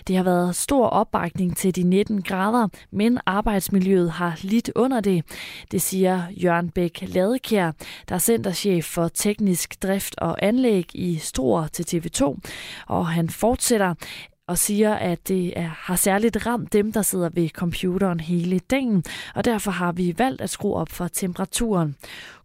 [0.07, 5.23] Det har været stor opbakning til de 19 grader, men arbejdsmiljøet har lidt under det.
[5.71, 7.71] Det siger Jørgen Bæk Ladekær,
[8.09, 12.37] der er centerchef for teknisk drift og anlæg i Struer til TV2.
[12.87, 13.93] Og han fortsætter,
[14.47, 19.03] og siger, at det er, har særligt ramt dem, der sidder ved computeren hele dagen,
[19.35, 21.95] og derfor har vi valgt at skrue op for temperaturen.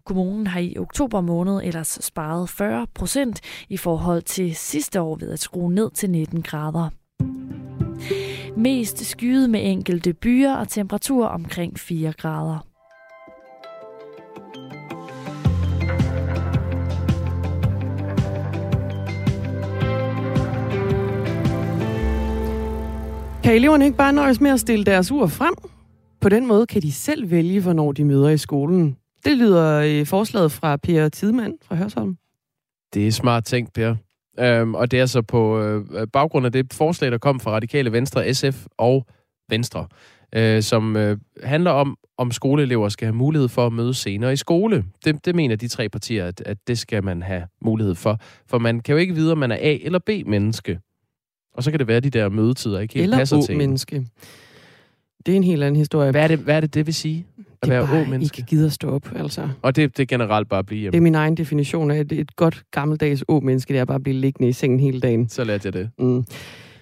[0.04, 5.30] Kommunen har i oktober måned ellers sparet 40 procent i forhold til sidste år ved
[5.30, 6.88] at skrue ned til 19 grader.
[8.56, 12.71] Mest skyet med enkelte byer og temperatur omkring 4 grader.
[23.44, 25.54] Kan eleverne ikke bare nøjes med at stille deres ur frem?
[26.20, 28.96] På den måde kan de selv vælge, hvornår de møder i skolen.
[29.24, 32.16] Det lyder i forslaget fra Per Tidemand fra Hørsholm.
[32.94, 33.94] Det er smart tænkt, Per.
[34.38, 37.92] Øhm, og det er så på øh, baggrund af det forslag, der kom fra Radikale
[37.92, 39.06] Venstre, SF og
[39.50, 39.86] Venstre,
[40.34, 44.36] øh, som øh, handler om, om skoleelever skal have mulighed for at møde senere i
[44.36, 44.84] skole.
[45.04, 48.18] Det, det mener de tre partier, at, at det skal man have mulighed for.
[48.46, 50.78] For man kan jo ikke vide, om man er A- eller B-menneske.
[51.54, 53.58] Og så kan det være, at de der mødetider ikke helt Eller passer til en.
[53.58, 54.06] menneske.
[55.26, 56.10] Det er en helt anden historie.
[56.10, 57.26] Hvad er det, hvad er det, det vil sige?
[57.38, 58.38] At det er være bare å-menneske?
[58.38, 59.48] ikke gider stå op, altså.
[59.62, 61.04] Og det, det er generelt bare at blive Det er hjemme.
[61.04, 64.48] min egen definition af et, et godt gammeldags å-menneske, det er bare at blive liggende
[64.48, 65.28] i sengen hele dagen.
[65.28, 65.90] Så lærte jeg det.
[65.98, 66.24] Mm.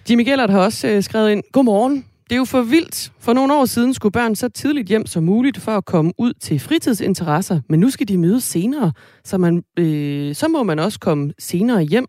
[0.09, 2.05] Jimmy Gellert har også øh, skrevet ind, Godmorgen.
[2.29, 3.11] Det er jo for vildt.
[3.19, 6.33] For nogle år siden skulle børn så tidligt hjem som muligt for at komme ud
[6.33, 8.91] til fritidsinteresser, men nu skal de mødes senere,
[9.23, 12.05] så, man, øh, så må man også komme senere hjem.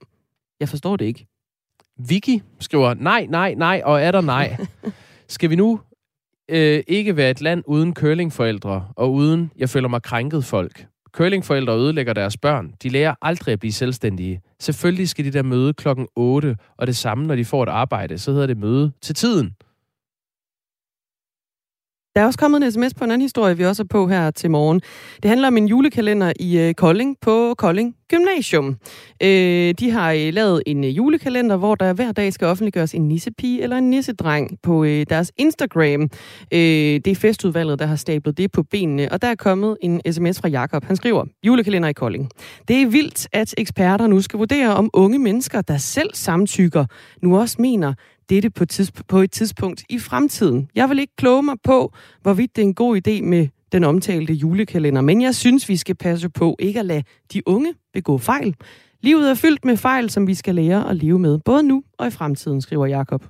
[0.61, 1.27] Jeg forstår det ikke.
[1.99, 4.57] Vicky skriver, nej, nej, nej, og er der nej.
[5.29, 5.81] Skal vi nu
[6.51, 10.87] øh, ikke være et land uden curlingforældre og uden, jeg føler mig krænket folk?
[11.13, 12.73] Curlingforældre ødelægger deres børn.
[12.83, 14.41] De lærer aldrig at blive selvstændige.
[14.61, 18.19] Selvfølgelig skal de der møde klokken 8, og det samme, når de får et arbejde,
[18.19, 19.55] så hedder det møde til tiden.
[22.15, 24.31] Der er også kommet en sms på en anden historie, vi også er på her
[24.31, 24.81] til morgen.
[25.23, 28.77] Det handler om en julekalender i øh, Kolding på Kolding Gymnasium.
[29.23, 33.09] Øh, de har øh, lavet en øh, julekalender, hvor der hver dag skal offentliggøres en
[33.09, 36.03] nissepige eller en nissedreng på øh, deres Instagram.
[36.53, 36.59] Øh,
[37.05, 40.41] det er festudvalget, der har stablet det på benene, og der er kommet en sms
[40.41, 40.85] fra Jakob.
[40.85, 42.31] Han skriver, julekalender i Kolding.
[42.69, 46.85] Det er vildt, at eksperter nu skal vurdere, om unge mennesker, der selv samtykker,
[47.23, 47.95] nu også mener,
[48.31, 50.69] dette på, tids- på et tidspunkt i fremtiden.
[50.75, 54.33] Jeg vil ikke kloge mig på, hvorvidt det er en god idé med den omtalte
[54.33, 58.55] julekalender, men jeg synes, vi skal passe på ikke at lade de unge begå fejl.
[59.01, 62.07] Livet er fyldt med fejl, som vi skal lære at leve med, både nu og
[62.07, 63.25] i fremtiden, skriver Jakob.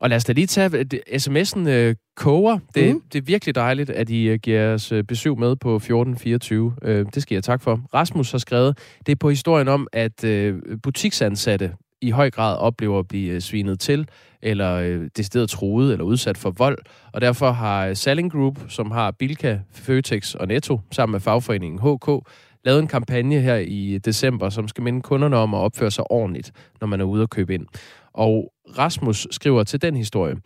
[0.00, 0.84] Og lad os da lige tage,
[1.16, 2.58] sms'en øh, koger.
[2.74, 3.02] Det, mm.
[3.12, 6.74] det er virkelig dejligt, at I øh, giver os øh, besøg med på 1424.
[6.82, 7.80] Øh, det skal jeg tak for.
[7.94, 12.98] Rasmus har skrevet, det er på historien om, at øh, butiksansatte i høj grad oplever
[12.98, 14.08] at blive øh, svinet til,
[14.42, 16.78] eller øh, decideret truet eller udsat for vold.
[17.12, 21.78] Og derfor har øh, Salling Group, som har Bilka, Føtex og Netto, sammen med fagforeningen
[21.78, 22.28] HK,
[22.64, 26.10] lavet en kampagne her i øh, december, som skal minde kunderne om at opføre sig
[26.10, 27.66] ordentligt, når man er ude at købe ind.
[28.12, 30.36] Og Rasmus skriver til den historie,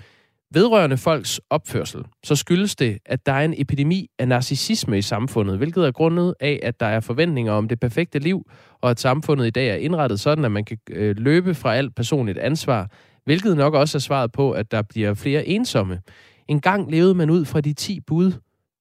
[0.54, 5.56] Vedrørende folks opførsel, så skyldes det, at der er en epidemi af narcissisme i samfundet,
[5.56, 9.46] hvilket er grundet af, at der er forventninger om det perfekte liv, og at samfundet
[9.46, 12.90] i dag er indrettet sådan, at man kan øh, løbe fra alt personligt ansvar,
[13.24, 16.00] hvilket nok også er svaret på, at der bliver flere ensomme.
[16.48, 18.32] En gang levede man ud fra de 10 bud.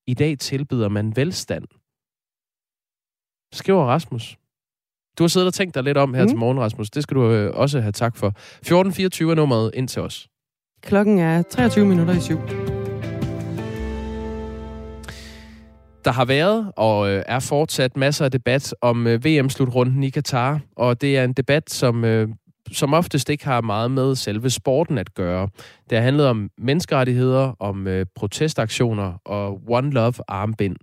[0.07, 1.63] I dag tilbyder man velstand.
[3.53, 4.37] Skriver Rasmus.
[5.17, 6.27] Du har siddet og tænkt dig lidt om her mm.
[6.27, 6.89] til morgen, Rasmus.
[6.89, 8.27] Det skal du øh, også have tak for.
[8.27, 10.30] 1424 er nummeret ind til os.
[10.81, 12.37] Klokken er 23 minutter i syv.
[16.05, 20.59] Der har været og øh, er fortsat masser af debat om øh, VM-slutrunden i Katar,
[20.75, 22.29] og det er en debat, som øh,
[22.71, 25.49] som oftest ikke har meget med selve sporten at gøre.
[25.89, 30.75] Det har handlet om menneskerettigheder, om øh, protestaktioner og One Love armbind.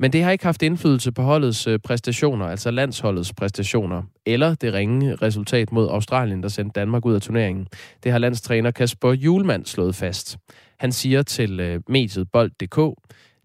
[0.00, 4.72] Men det har ikke haft indflydelse på holdets øh, præstationer, altså landsholdets præstationer, eller det
[4.72, 7.66] ringe resultat mod Australien, der sendte Danmark ud af turneringen.
[8.04, 10.38] Det har landstræner Kasper Julemand slået fast.
[10.78, 13.00] Han siger til øh, mediet Bold.dk,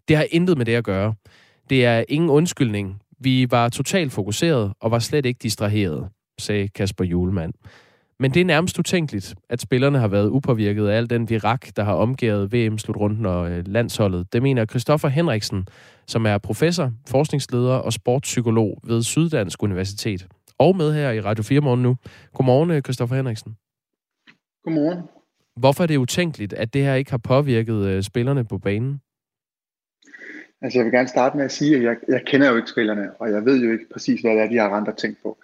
[0.08, 1.14] det har intet med det at gøre.
[1.70, 3.02] Det er ingen undskyldning.
[3.20, 6.08] Vi var totalt fokuseret og var slet ikke distraheret,
[6.40, 7.54] sagde Kasper Julemand.
[8.20, 11.84] Men det er nærmest utænkeligt, at spillerne har været upåvirket af al den virak, der
[11.84, 14.34] har omgivet VM-slutrunden og øh, landsholdet.
[14.34, 15.68] Det mener Christoffer Henriksen,
[16.08, 20.28] som er professor, forskningsleder og sportspsykolog ved Syddansk Universitet.
[20.58, 21.98] Og med her i Radio 4 morgen nu.
[22.34, 23.56] Godmorgen, øh, Christoffer Henriksen.
[24.64, 25.00] Godmorgen.
[25.56, 29.02] Hvorfor er det utænkeligt, at det her ikke har påvirket øh, spillerne på banen?
[30.62, 33.12] Altså jeg vil gerne starte med at sige, at jeg, jeg kender jo ikke spillerne,
[33.20, 35.38] og jeg ved jo ikke præcis, hvad det er, de har rent tænkt på.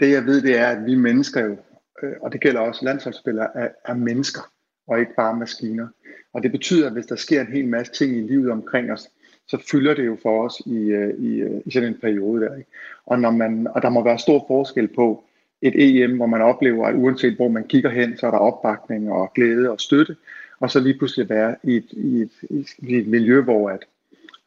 [0.00, 1.56] Det jeg ved, det er, at vi mennesker jo
[2.02, 4.40] øh, og det gælder også landsholdsspillere, er, er mennesker
[4.86, 5.88] og ikke bare maskiner.
[6.32, 9.08] Og det betyder, at hvis der sker en hel masse ting i livet omkring os,
[9.48, 12.56] så fylder det jo for os i, øh, i, øh, i sådan en periode der.
[12.56, 12.70] Ikke?
[13.06, 15.24] Og, når man, og der må være stor forskel på
[15.62, 19.12] et EM, hvor man oplever, at uanset hvor man kigger hen, så er der opbakning
[19.12, 20.16] og glæde og støtte,
[20.60, 22.32] og så lige pludselig være i et, i et,
[22.78, 23.84] i et miljø, hvor at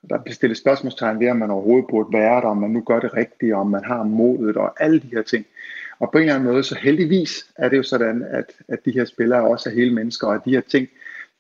[0.10, 3.00] der bliver stillet spørgsmålstegn ved, om man overhovedet burde være der, om man nu gør
[3.00, 5.46] det rigtigt, om man har modet og alle de her ting.
[6.04, 8.92] Og på en eller anden måde, så heldigvis er det jo sådan, at, at de
[8.92, 10.88] her spillere også er hele mennesker, og at de her ting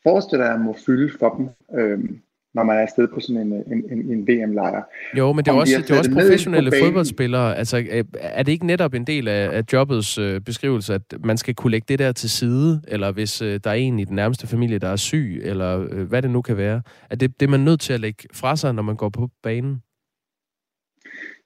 [0.04, 1.50] forestiller jeg må fylde for dem,
[1.80, 2.20] øhm,
[2.54, 4.84] når man er afsted på sådan en, en, en, en VM-lejr.
[5.18, 7.58] Jo, men det er også, det er også professionelle fodboldspillere.
[7.58, 7.84] Altså,
[8.20, 11.72] er det ikke netop en del af, af jobbets øh, beskrivelse, at man skal kunne
[11.72, 14.80] lægge det der til side, eller hvis øh, der er en i den nærmeste familie,
[14.80, 16.82] der er syg, eller øh, hvad det nu kan være?
[17.10, 19.30] Er det, det er man nødt til at lægge fra sig, når man går på
[19.44, 19.82] banen?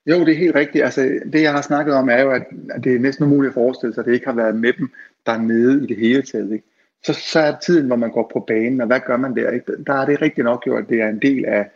[0.08, 0.84] Jo, det er helt rigtigt.
[0.84, 2.42] Altså, det jeg har snakket om er jo, at
[2.84, 4.90] det er næsten umuligt at forestille sig, at det ikke har været med dem
[5.26, 6.52] dernede i det hele taget.
[6.52, 6.64] Ikke?
[7.04, 9.50] Så, så er tiden, hvor man går på banen, og hvad gør man der?
[9.50, 9.72] Ikke?
[9.86, 11.70] Der er det rigtigt nok jo, at det er en del af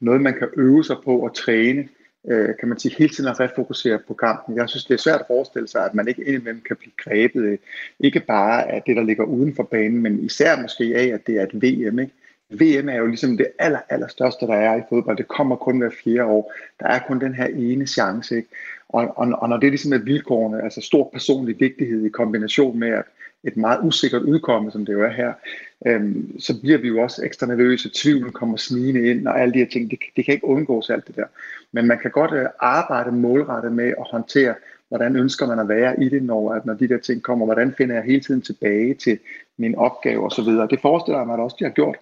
[0.00, 1.88] noget, man kan øve sig på og træne,
[2.28, 4.56] øh, kan man sige, hele tiden at refokusere på kampen.
[4.56, 7.58] Jeg synes, det er svært at forestille sig, at man ikke indimellem kan blive grebet,
[8.00, 11.36] ikke bare af det, der ligger uden for banen, men især måske af, at det
[11.36, 11.98] er et VM.
[11.98, 12.12] Ikke?
[12.50, 15.16] VM er jo ligesom det aller, aller største, der er i fodbold.
[15.16, 16.52] Det kommer kun hver fjerde år.
[16.80, 18.36] Der er kun den her ene chance.
[18.36, 18.48] Ikke?
[18.88, 22.88] Og, og, og når det ligesom er vilkårene, altså stor personlig vigtighed i kombination med,
[22.88, 23.04] at
[23.44, 25.32] et meget usikkert udkomme, som det jo er her,
[25.86, 29.58] øhm, så bliver vi jo også ekstra nervøse, tvivlen kommer snigende ind, og alle de
[29.58, 31.26] her ting, det, det kan ikke undgås alt det der.
[31.72, 34.54] Men man kan godt øh, arbejde målrettet med at håndtere,
[34.88, 37.74] hvordan ønsker man at være i det, når, at når de der ting kommer, hvordan
[37.78, 39.18] finder jeg hele tiden tilbage til
[39.56, 40.44] min opgave osv.
[40.44, 41.96] Det forestiller jeg mig at også, de har gjort.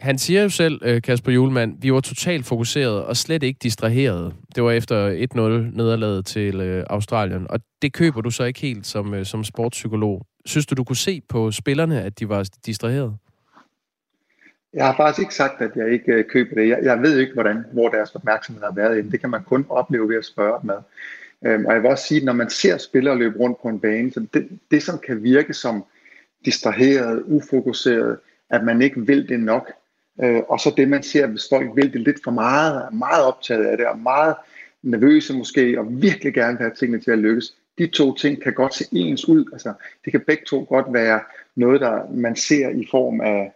[0.00, 4.34] Han siger jo selv, øh, Kasper Julemand, vi var totalt fokuseret og slet ikke distraheret.
[4.54, 8.86] Det var efter 1-0 nederlaget til øh, Australien, og det køber du så ikke helt
[8.86, 10.26] som, øh, som sportspsykolog.
[10.46, 13.16] Synes du, du kunne se på spillerne, at de var distraheret?
[14.74, 16.68] Jeg har faktisk ikke sagt, at jeg ikke øh, køber det.
[16.68, 19.10] Jeg, jeg ved ikke, hvordan, hvor deres opmærksomhed har været inde.
[19.10, 20.82] Det kan man kun opleve ved at spørge dem ad.
[21.46, 23.80] Øhm, og jeg vil også sige, at når man ser spillere løbe rundt på en
[23.80, 25.84] bane, så det, det som kan virke som
[26.44, 28.18] distraheret, ufokuseret,
[28.50, 29.72] at man ikke vil det nok,
[30.22, 33.24] Øh, og så det, man ser, hvis folk vil det lidt for meget, er meget
[33.24, 34.34] optaget af det, og meget
[34.82, 37.54] nervøse måske, og virkelig gerne vil have tingene til at lykkes.
[37.78, 39.44] De to ting kan godt se ens ud.
[39.52, 39.72] Altså,
[40.04, 41.20] det kan begge to godt være
[41.56, 43.52] noget, der man ser i form af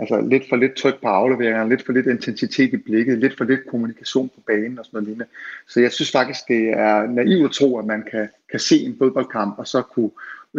[0.00, 3.44] altså, lidt for lidt tryk på afleveringerne, lidt for lidt intensitet i blikket, lidt for
[3.44, 5.26] lidt kommunikation på banen og sådan noget lignende.
[5.68, 8.96] Så jeg synes faktisk, det er naivt at tro, at man kan, kan se en
[8.98, 10.10] fodboldkamp, og så kunne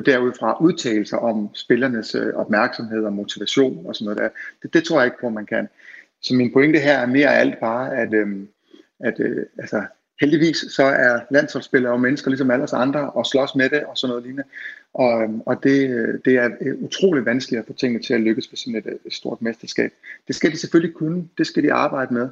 [0.05, 4.29] derudfra udtale sig om spillernes øh, opmærksomhed og motivation og sådan noget der.
[4.61, 5.67] Det, det tror jeg ikke på, man kan.
[6.21, 8.47] Så min pointe her er mere alt bare, at, øhm,
[8.99, 9.83] at øh, altså,
[10.21, 13.97] heldigvis så er landsholdsspillere og mennesker ligesom alle os andre og slås med det og
[13.97, 14.43] sådan noget lignende.
[14.95, 18.21] Og, øhm, og det, øh, det er øh, utrolig vanskeligt at få tingene til at
[18.21, 19.91] lykkes på sådan et, øh, et stort mesterskab.
[20.27, 22.29] Det skal de selvfølgelig kunne, det skal de arbejde med.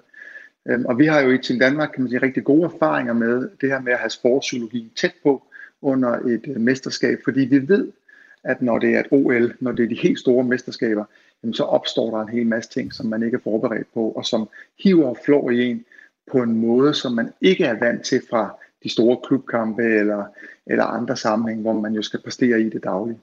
[0.66, 3.50] Øhm, og vi har jo i Team Danmark kan man sige, rigtig gode erfaringer med
[3.62, 5.44] det her med at have sportspsykologien tæt på,
[5.82, 7.92] under et mesterskab, fordi vi ved,
[8.44, 11.06] at når det er et OL, når det er de helt store mesterskaber,
[11.44, 14.26] jamen så opstår der en hel masse ting, som man ikke er forberedt på, og
[14.26, 14.50] som
[14.84, 15.86] hiver og flår i en
[16.32, 20.24] på en måde, som man ikke er vant til fra de store klubkampe eller,
[20.68, 23.18] eller andre sammenhæng, hvor man jo skal præstere i det daglige.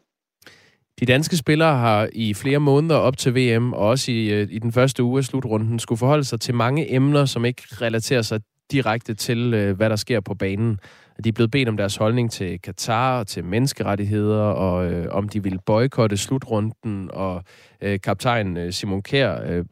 [1.01, 4.59] De danske spillere har i flere måneder op til VM, og også i, øh, i
[4.59, 8.41] den første uge af slutrunden, skulle forholde sig til mange emner, som ikke relaterer sig
[8.71, 10.81] direkte til, øh, hvad der sker på banen
[11.25, 15.29] de er blevet bedt om deres holdning til Katar og til menneskerettigheder, og øh, om
[15.29, 17.43] de ville boykotte slutrunden, og
[17.81, 19.65] øh, kaptajn øh, Simon Kjær, øh,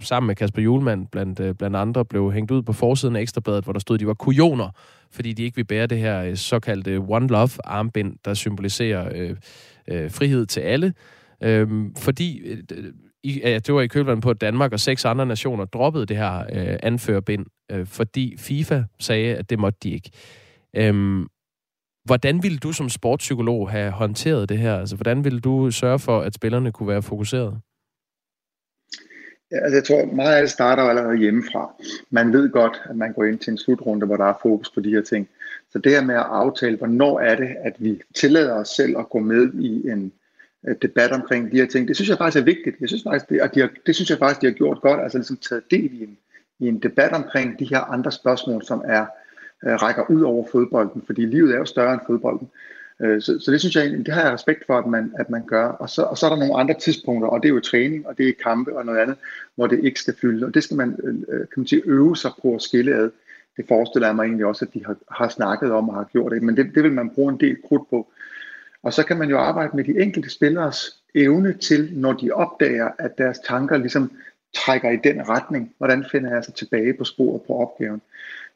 [0.00, 3.64] sammen med Kasper Julemand blandt, øh, blandt andre, blev hængt ud på forsiden af Ekstrabladet,
[3.64, 4.70] hvor der stod, at de var kujoner,
[5.10, 9.36] fordi de ikke vil bære det her øh, såkaldte One Love-armbind, der symboliserer øh,
[9.88, 10.94] øh, frihed til alle.
[11.42, 12.62] Øh, fordi øh,
[13.24, 16.16] i, ja, det var i kølvandet på, at Danmark og seks andre nationer droppede det
[16.16, 20.10] her øh, anførbind, øh, fordi FIFA sagde, at det måtte de ikke.
[20.76, 21.26] Øhm,
[22.04, 24.76] hvordan ville du som sportspsykolog have håndteret det her?
[24.76, 27.60] Altså, hvordan ville du sørge for, at spillerne kunne være fokuseret?
[29.50, 31.74] Altså jeg tror, meget af det starter allerede hjemmefra.
[32.10, 34.80] Man ved godt, at man går ind til en slutrunde, hvor der er fokus på
[34.80, 35.28] de her ting.
[35.70, 39.08] Så det her med at aftale, hvornår er det, at vi tillader os selv at
[39.08, 40.12] gå med i en
[40.66, 42.76] øh, debat omkring de her ting, det synes jeg faktisk er vigtigt.
[42.80, 45.00] Jeg synes faktisk, det, og de har, det synes jeg faktisk, de har gjort godt,
[45.00, 46.18] altså ligesom taget del i en,
[46.58, 49.06] i en debat omkring de her andre spørgsmål, som er
[49.66, 52.48] øh, rækker ud over fodbolden, fordi livet er jo større end fodbolden.
[53.02, 55.46] Øh, så, så det synes jeg det har jeg respekt for, at man, at man
[55.46, 55.66] gør.
[55.66, 58.18] Og så, og så er der nogle andre tidspunkter, og det er jo træning, og
[58.18, 59.16] det er kampe og noget andet,
[59.54, 60.46] hvor det ikke skal fylde.
[60.46, 63.10] Og det skal man, øh, øh, kan man sige, øve sig på at skille ad.
[63.56, 66.32] Det forestiller jeg mig egentlig også, at de har, har snakket om og har gjort
[66.32, 68.12] det, men det, det vil man bruge en del krudt på.
[68.82, 72.90] Og så kan man jo arbejde med de enkelte spillers evne til, når de opdager,
[72.98, 74.10] at deres tanker ligesom
[74.54, 75.74] trækker i den retning.
[75.78, 78.02] Hvordan finder jeg sig tilbage på sporet på opgaven?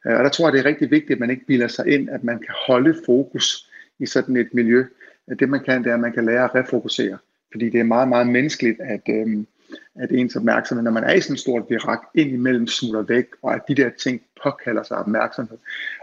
[0.05, 2.23] Og der tror jeg, det er rigtig vigtigt, at man ikke bilder sig ind, at
[2.23, 3.70] man kan holde fokus
[4.01, 4.85] i sådan et miljø.
[5.27, 7.17] at Det man kan, det er, at man kan lære at refokusere.
[7.51, 9.47] Fordi det er meget, meget menneskeligt, at, øhm,
[9.95, 13.53] at ens opmærksomhed, når man er i sådan et stort virak, indimellem smutter væk, og
[13.53, 15.57] at de der ting påkalder sig opmærksomhed.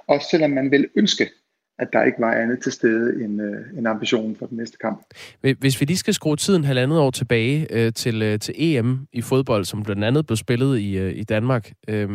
[0.06, 1.30] Også selvom man vil ønske,
[1.78, 5.06] at der ikke var andet til stede end, øh, end ambitionen for den næste kamp.
[5.40, 9.22] Hvis vi lige skal skrue tiden halvandet år tilbage øh, til, øh, til EM i
[9.22, 12.08] fodbold, som blandt andet blev spillet i, øh, i Danmark, øh,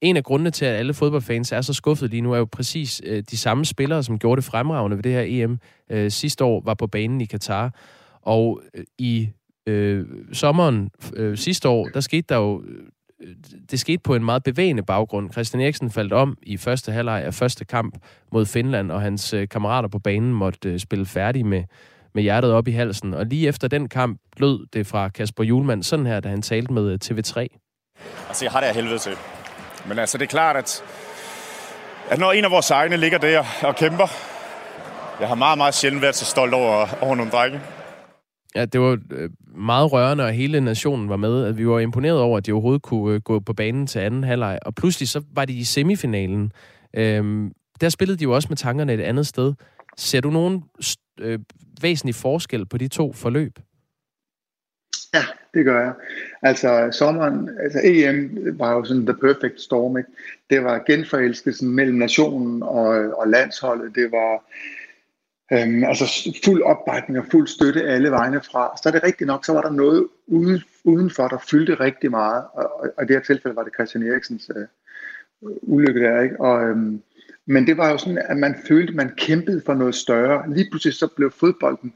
[0.00, 3.02] en af grundene til, at alle fodboldfans er så skuffet lige nu, er jo præcis
[3.04, 5.58] øh, de samme spillere, som gjorde det fremragende ved det her EM
[5.90, 7.74] øh, sidste år, var på banen i Katar.
[8.22, 9.28] Og øh, i
[9.66, 12.84] øh, sommeren øh, sidste år, der skete der jo øh,
[13.70, 15.32] det skete på en meget bevægende baggrund.
[15.32, 17.98] Christian Eriksen faldt om i første halvleg af første kamp
[18.32, 21.64] mod Finland, og hans øh, kammerater på banen måtte øh, spille færdig med,
[22.14, 23.14] med hjertet op i halsen.
[23.14, 26.72] Og lige efter den kamp lød det fra Kasper Julemand sådan her, da han talte
[26.72, 27.46] med øh, TV3.
[28.28, 29.12] Altså, jeg har det af helvede til.
[29.88, 30.84] Men altså, det er klart, at,
[32.10, 34.06] at når en af vores egne ligger der og kæmper,
[35.20, 37.60] jeg har meget, meget sjældent været så stolt over, over nogle drenge.
[38.54, 41.44] Ja, det var øh, meget rørende, og hele nationen var med.
[41.44, 44.24] At vi var imponeret over, at de overhovedet kunne øh, gå på banen til anden
[44.24, 44.58] halvleg.
[44.66, 46.52] Og pludselig så var de i semifinalen.
[46.96, 49.54] Øhm, der spillede de jo også med tankerne et andet sted.
[49.96, 50.64] Ser du nogen
[51.20, 51.38] øh,
[51.82, 53.58] væsentlig forskel på de to forløb?
[55.14, 55.22] Ja,
[55.54, 55.92] det gør jeg.
[56.42, 60.10] Altså sommeren, altså EM var jo sådan the perfect storm, ikke?
[60.50, 62.88] Det var genforelskelsen mellem nationen og,
[63.18, 63.94] og landsholdet.
[63.94, 64.44] Det var
[65.52, 68.76] øhm, altså fuld opbakning og fuld støtte alle vegne fra.
[68.82, 72.44] Så er det rigtigt nok, så var der noget uden, udenfor, der fyldte rigtig meget.
[72.52, 74.66] Og, og, og i det her tilfælde var det Christian Eriksens øh,
[75.62, 76.40] ulykke der, ikke?
[76.40, 77.02] Og, øhm,
[77.46, 80.54] men det var jo sådan, at man følte, at man kæmpede for noget større.
[80.54, 81.92] Lige pludselig så blev fodbolden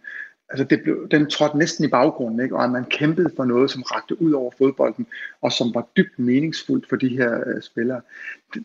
[0.51, 2.57] altså det blev, den trådte næsten i baggrunden, ikke?
[2.57, 5.07] og at man kæmpede for noget, som rakte ud over fodbolden,
[5.43, 8.01] og som var dybt meningsfuldt for de her øh, spillere.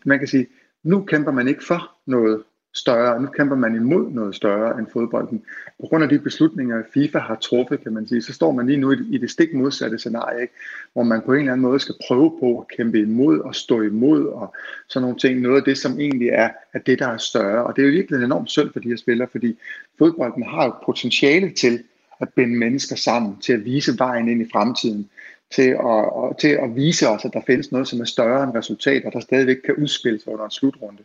[0.04, 0.46] Man kan sige,
[0.82, 2.42] nu kæmper man ikke for noget
[2.74, 5.42] større, nu kæmper man imod noget større end fodbolden.
[5.80, 8.78] På grund af de beslutninger, FIFA har truffet, kan man sige, så står man lige
[8.78, 10.54] nu i, det stik modsatte scenarie, ikke?
[10.92, 13.82] hvor man på en eller anden måde skal prøve på at kæmpe imod og stå
[13.82, 14.54] imod og
[14.88, 15.40] sådan nogle ting.
[15.40, 17.64] Noget af det, som egentlig er, er det, der er større.
[17.64, 19.58] Og det er jo virkelig enormt synd for de her spillere, fordi
[19.98, 21.82] fodbolden har jo potentiale til
[22.20, 25.10] at binde mennesker sammen, til at vise vejen ind i fremtiden
[25.54, 25.78] til at,
[26.12, 29.20] og, til at vise os, at der findes noget, som er større end resultater, der
[29.20, 31.02] stadigvæk kan udspille sig under en slutrunde.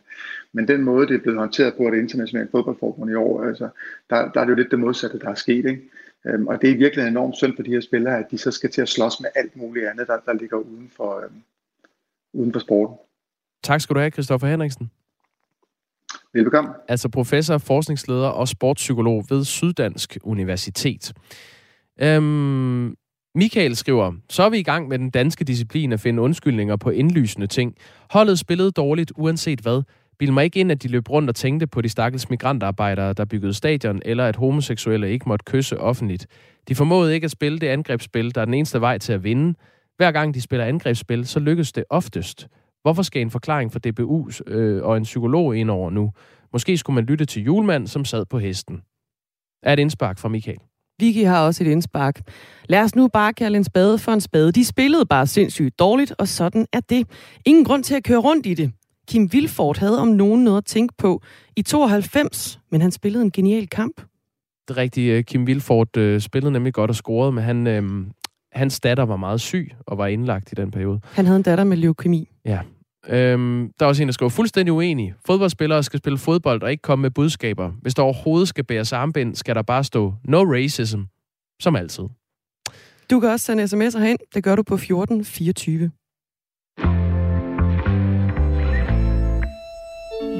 [0.52, 3.68] Men den måde, det er blevet håndteret på af det internationale fodboldforbund i år, altså,
[4.10, 5.66] der, der er det jo lidt det modsatte, der er sket.
[5.66, 5.82] Ikke?
[6.26, 8.70] Øhm, og det er virkelig enormt synd for de her spillere, at de så skal
[8.70, 11.42] til at slås med alt muligt andet, der, der ligger uden for, øhm,
[12.32, 12.96] uden for sporten.
[13.62, 14.90] Tak skal du have, Christoffer Henriksen.
[16.32, 16.70] Velbekomme.
[16.88, 21.12] Altså professor, forskningsleder og sportspsykolog ved Syddansk Universitet.
[22.00, 22.96] Øhm,
[23.36, 26.90] Michael skriver, så er vi i gang med den danske disciplin at finde undskyldninger på
[26.90, 27.74] indlysende ting.
[28.10, 29.82] Holdet spillede dårligt uanset hvad.
[30.18, 33.24] Bild mig ikke ind, at de løb rundt og tænkte på de stakkels migrantarbejdere, der
[33.24, 36.26] byggede stadion, eller at homoseksuelle ikke måtte kysse offentligt.
[36.68, 39.54] De formåede ikke at spille det angrebsspil, der er den eneste vej til at vinde.
[39.96, 42.48] Hver gang de spiller angrebsspil, så lykkes det oftest.
[42.82, 46.12] Hvorfor skal en forklaring fra DBU øh, og en psykolog ind over nu?
[46.52, 48.82] Måske skulle man lytte til julemand, som sad på hesten.
[49.62, 50.58] Er et indspark fra Michael.
[51.00, 52.20] Vicky har også et indspark.
[52.68, 54.52] Lad os nu bare kalde en spade for en spade.
[54.52, 57.06] De spillede bare sindssygt dårligt, og sådan er det.
[57.44, 58.72] Ingen grund til at køre rundt i det.
[59.08, 61.22] Kim Vilfort havde om nogen noget at tænke på
[61.56, 64.00] i 92, men han spillede en genial kamp.
[64.68, 65.12] Det rigtigt.
[65.12, 68.06] Øh, Kim Vilfort øh, spillede nemlig godt og scorede, men han, øh,
[68.52, 71.00] hans datter var meget syg og var indlagt i den periode.
[71.12, 72.28] Han havde en datter med leukemi.
[72.44, 72.60] Ja.
[73.08, 75.14] Øhm, der er også en, der skriver fuldstændig uenig.
[75.26, 77.72] Fodboldspillere skal spille fodbold og ikke komme med budskaber.
[77.82, 81.00] Hvis der overhovedet skal bære armbind, skal der bare stå no racism,
[81.60, 82.04] som altid.
[83.10, 84.16] Du kan også sende sms'er hen.
[84.34, 85.90] Det gør du på 1424.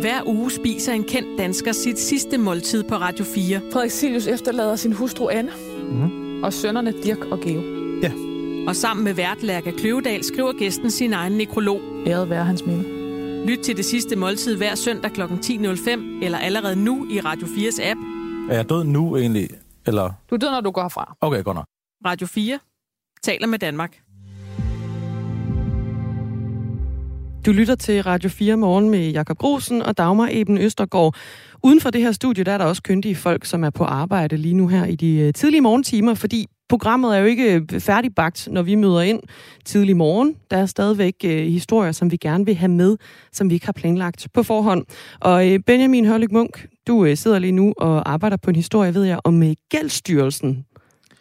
[0.01, 3.61] Hver uge spiser en kendt dansker sit sidste måltid på Radio 4.
[3.73, 5.51] Frederik Silius efterlader sin hustru Anne
[5.91, 6.43] mm.
[6.43, 7.63] og sønnerne Dirk og Geo.
[8.03, 8.36] Ja.
[8.67, 11.81] Og sammen med vært Lærke Kløvedal skriver gæsten sin egen nekrolog.
[12.07, 12.85] Æret være hans minde.
[13.47, 15.23] Lyt til det sidste måltid hver søndag kl.
[15.23, 15.91] 10.05,
[16.23, 18.01] eller allerede nu i Radio 4's app.
[18.51, 19.49] Er jeg død nu egentlig,
[19.87, 20.13] eller?
[20.31, 21.17] Du er død, når du går herfra.
[21.21, 21.67] Okay, godt nok.
[22.07, 22.59] Radio 4
[23.23, 24.01] taler med Danmark.
[27.47, 31.17] Du lytter til Radio 4 morgen med Jakob Grosen og Dagmar Eben Østergaard.
[31.63, 34.37] Uden for det her studie, der er der også kyndige folk, som er på arbejde
[34.37, 38.49] lige nu her i de øh, tidlige morgentimer, fordi programmet er jo ikke øh, færdigbagt,
[38.51, 39.21] når vi møder ind
[39.65, 40.37] tidlig morgen.
[40.51, 42.97] Der er stadigvæk øh, historier, som vi gerne vil have med,
[43.33, 44.85] som vi ikke har planlagt på forhånd.
[45.21, 48.95] Og øh, Benjamin Hørlyk Munk, du øh, sidder lige nu og arbejder på en historie,
[48.95, 50.67] ved jeg, om øh, gældstyrelsen.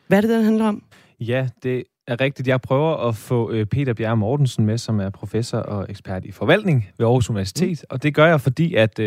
[0.07, 0.83] Hvad er det, den handler om?
[1.19, 2.47] Ja, det er rigtigt.
[2.47, 6.31] Jeg prøver at få øh, Peter Bjerre Mortensen med, som er professor og ekspert i
[6.31, 7.81] forvaltning ved Aarhus Universitet.
[7.81, 7.93] Mm.
[7.93, 9.05] Og det gør jeg, fordi at 138.000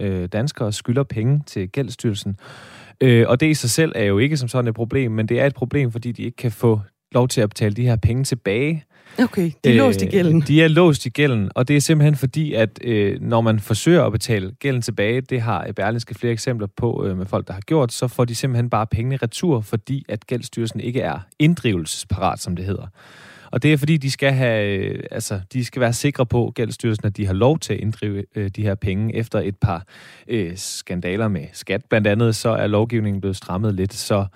[0.00, 2.36] øh, danskere skylder penge til gældsstyrelsen.
[3.02, 5.46] Og det i sig selv er jo ikke som sådan et problem, men det er
[5.46, 6.80] et problem, fordi de ikke kan få
[7.12, 8.84] lov til at betale de her penge tilbage.
[9.18, 10.40] Okay, de er øh, låst i gælden.
[10.40, 14.04] De er låst i gælden, og det er simpelthen fordi, at øh, når man forsøger
[14.04, 17.60] at betale gælden tilbage, det har Berlinske flere eksempler på øh, med folk, der har
[17.60, 22.56] gjort, så får de simpelthen bare pengene retur, fordi at gældsstyrelsen ikke er inddrivelsesparat, som
[22.56, 22.86] det hedder.
[23.52, 27.06] Og det er fordi, de skal, have, øh, altså, de skal være sikre på, gældsstyrelsen,
[27.06, 29.14] at de har lov til at inddrive øh, de her penge.
[29.14, 29.84] Efter et par
[30.28, 34.26] øh, skandaler med skat blandt andet, så er lovgivningen blevet strammet lidt, så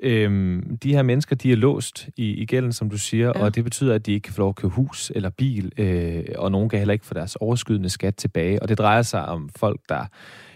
[0.00, 3.42] Øhm, de her mennesker, de er låst i, i gælden, som du siger, ja.
[3.42, 6.24] og det betyder, at de ikke kan få lov at købe hus eller bil, øh,
[6.38, 8.62] og nogen kan heller ikke få deres overskydende skat tilbage.
[8.62, 10.04] Og det drejer sig om folk, der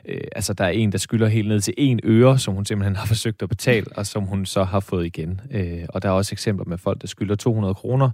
[0.05, 2.97] øh, altså der er en, der skylder helt ned til en øre, som hun simpelthen
[2.97, 5.41] har forsøgt at betale, og som hun så har fået igen.
[5.51, 8.11] Øh, og der er også eksempler med folk, der skylder 200 kroner,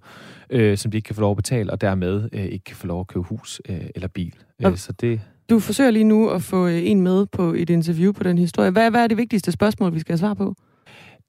[0.50, 2.86] øh, som de ikke kan få lov at betale, og dermed øh, ikke kan få
[2.86, 4.34] lov at købe hus øh, eller bil.
[4.66, 5.20] Øh, så det...
[5.50, 8.70] Du forsøger lige nu at få øh, en med på et interview på den historie.
[8.70, 10.54] Hvad, hvad er det vigtigste spørgsmål, vi skal have svar på?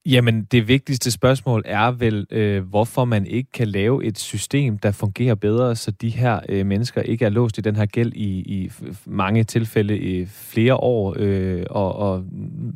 [0.08, 4.92] Jamen, det vigtigste spørgsmål er vel, øh, hvorfor man ikke kan lave et system, der
[4.92, 8.40] fungerer bedre, så de her øh, mennesker ikke er låst i den her gæld i,
[8.40, 8.72] i
[9.06, 11.16] mange tilfælde i flere år.
[11.18, 12.26] Øh, og, og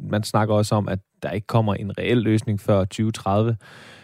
[0.10, 3.58] man snakker også om, at der ikke kommer en reel løsning før 2030.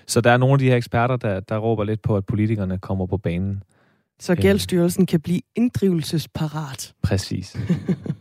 [0.08, 2.78] Så der er nogle af de her eksperter, der, der råber lidt på, at politikerne
[2.78, 3.64] kommer på banen.
[4.20, 4.38] Så øh.
[4.38, 6.94] Gældsstyrelsen kan blive inddrivelsesparat.
[7.04, 7.58] Præcis.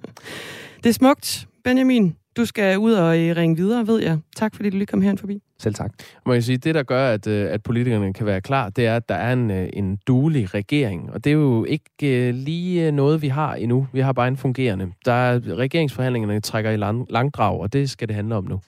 [0.83, 2.17] det er smukt, Benjamin.
[2.37, 4.19] Du skal ud og øh, ringe videre, ved jeg.
[4.37, 5.43] Tak fordi du lige kom herhen forbi.
[5.59, 5.93] Selv tak.
[6.27, 8.97] Må jeg sige, det der gør, at, øh, at politikerne kan være klar, det er,
[8.97, 11.13] at der er en, øh, en duelig regering.
[11.13, 13.87] Og det er jo ikke lige noget, vi har endnu.
[13.93, 14.93] Vi har bare en fungerende.
[15.05, 18.61] Der er, regeringsforhandlingerne trækker i lang, langdrag, og det skal det handle om nu.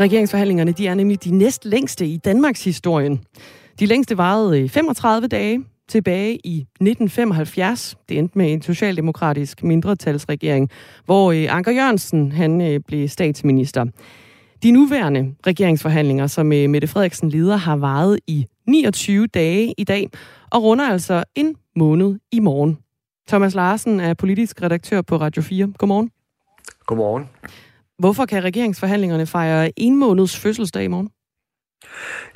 [0.00, 3.20] Regeringsforhandlingerne de er nemlig de næst længste i Danmarks historien.
[3.80, 7.96] De længste varede 35 dage, tilbage i 1975.
[8.08, 10.70] Det endte med en socialdemokratisk mindretalsregering,
[11.04, 13.84] hvor øh, Anker Jørgensen han øh, blev statsminister.
[14.62, 20.10] De nuværende regeringsforhandlinger, som øh, Mette Frederiksen leder, har varet i 29 dage i dag,
[20.50, 22.78] og runder altså en måned i morgen.
[23.28, 25.72] Thomas Larsen er politisk redaktør på Radio 4.
[25.78, 26.10] Godmorgen.
[26.86, 27.24] Godmorgen.
[27.98, 31.10] Hvorfor kan regeringsforhandlingerne fejre en måneds fødselsdag i morgen?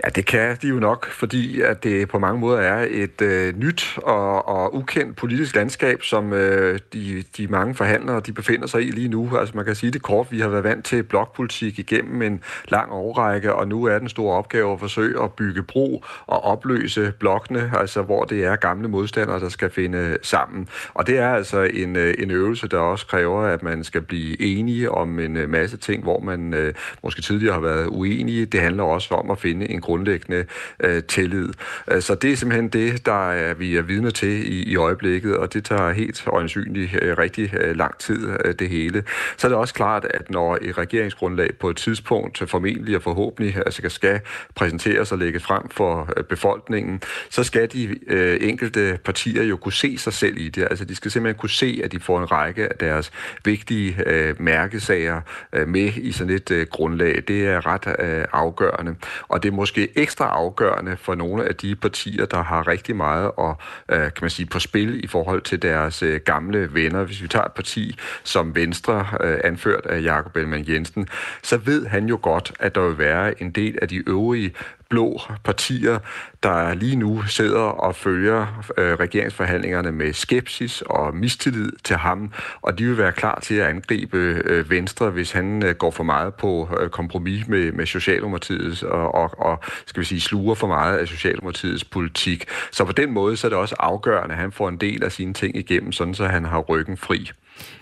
[0.05, 3.59] Ja, det kan de jo nok, fordi at det på mange måder er et øh,
[3.59, 8.82] nyt og, og ukendt politisk landskab, som øh, de, de mange forhandlere de befinder sig
[8.82, 9.36] i lige nu.
[9.36, 12.92] Altså man kan sige det kort, vi har været vant til blokpolitik igennem en lang
[12.92, 17.72] årrække, og nu er den store opgave at forsøge at bygge bro og opløse blokkene,
[17.78, 20.68] altså hvor det er gamle modstandere, der skal finde sammen.
[20.94, 24.42] Og det er altså en, øh, en øvelse, der også kræver, at man skal blive
[24.42, 28.46] enige om en øh, masse ting, hvor man øh, måske tidligere har været uenige.
[28.46, 30.45] Det handler også om at finde en grundlæggende
[30.80, 31.49] øh, tillid.
[31.90, 35.36] Øh, så det er simpelthen det, der er, vi er vidne til i, i øjeblikket,
[35.36, 39.05] og det tager helt øjensynligt øh, rigtig øh, lang tid, øh, det hele.
[39.36, 43.03] Så er det også klart, at når et regeringsgrundlag på et tidspunkt øh, formentlig og
[43.03, 44.20] forhåbentlig øh, altså skal
[44.55, 49.72] præsenteres og lægges frem for øh, befolkningen, så skal de øh, enkelte partier jo kunne
[49.72, 50.62] se sig selv i det.
[50.70, 53.12] Altså de skal simpelthen kunne se, at de får en række af deres
[53.45, 55.20] vigtige øh, mærkesager
[55.53, 57.22] øh, med i sådan et øh, grundlag.
[57.28, 58.95] Det er ret øh, afgørende.
[59.28, 63.30] Og det er måske ekstra afgørende for nogle af de partier, der har rigtig meget
[63.38, 63.54] at,
[63.88, 67.04] øh, kan man sige, på spil i forhold til deres øh, gamle venner.
[67.04, 71.08] Hvis vi tager et parti som Venstre, øh, anført af Jakob Ellemann Jensen,
[71.42, 74.52] så ved han jo godt, at der vil være en del af de øvrige
[74.93, 75.99] blå partier,
[76.43, 82.32] der lige nu sidder og følger øh, regeringsforhandlingerne med skepsis og mistillid til ham,
[82.62, 86.05] og de vil være klar til at angribe øh, Venstre, hvis han øh, går for
[86.05, 90.66] meget på øh, kompromis med, med Socialdemokratiets og, og, og skal vi sige, sluger for
[90.66, 92.45] meget af Socialdemokratiets politik.
[92.70, 95.12] Så på den måde så er det også afgørende, at han får en del af
[95.12, 97.30] sine ting igennem, sådan så han har ryggen fri.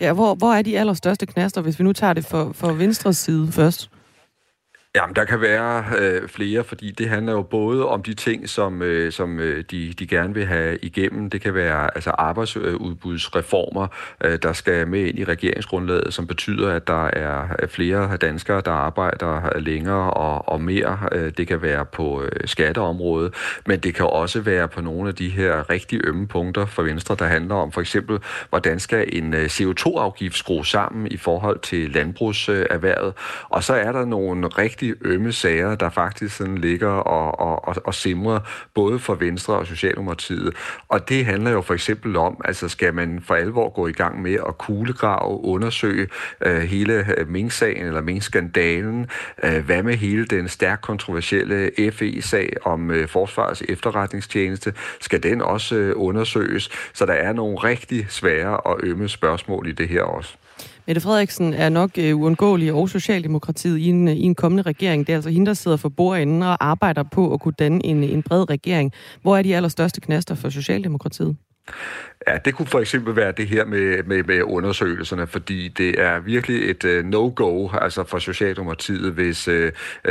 [0.00, 3.16] Ja, hvor, hvor er de allerstørste knaster, hvis vi nu tager det for, for Venstres
[3.16, 3.90] side først?
[4.96, 8.82] Jamen, der kan være øh, flere, fordi det handler jo både om de ting, som,
[8.82, 11.30] øh, som øh, de, de gerne vil have igennem.
[11.30, 13.86] Det kan være altså arbejdsudbudsreformer,
[14.24, 18.62] øh, der skal med ind i regeringsgrundlaget, som betyder, at der er øh, flere danskere,
[18.64, 20.98] der arbejder øh, længere og, og mere.
[21.12, 23.34] Øh, det kan være på øh, skatteområdet,
[23.66, 27.16] men det kan også være på nogle af de her rigtig ømme punkter for Venstre,
[27.18, 28.18] der handler om for eksempel,
[28.48, 33.12] hvordan skal en øh, CO2-afgift skrues sammen i forhold til landbrugserhvervet.
[33.48, 37.68] Og så er der nogle rigtig rigtig ømme sager, der faktisk sådan ligger og, og,
[37.68, 38.40] og, og simrer,
[38.74, 40.54] både for Venstre og Socialdemokratiet.
[40.88, 44.22] Og det handler jo for eksempel om, altså skal man for alvor gå i gang
[44.22, 46.08] med at kuglegrave, undersøge
[46.46, 49.06] øh, hele øh, Mink-sagen eller Mink-skandalen,
[49.44, 55.76] øh, hvad med hele den stærkt kontroversielle FE-sag om øh, Forsvarets efterretningstjeneste, skal den også
[55.76, 56.70] øh, undersøges?
[56.92, 60.39] Så der er nogle rigtig svære og ømme spørgsmål i det her også.
[60.90, 65.06] Mette Frederiksen er nok øh, uundgåelig og Socialdemokratiet i en, i en kommende regering.
[65.06, 68.04] Det er altså hende, der sidder for bordenden og arbejder på at kunne danne en,
[68.04, 68.92] en bred regering.
[69.22, 71.36] Hvor er de allerstørste knaster for Socialdemokratiet?
[72.28, 76.20] Ja, det kunne for eksempel være det her med, med, med undersøgelserne, fordi det er
[76.20, 79.68] virkelig et uh, no-go altså for Socialdemokratiet, hvis uh,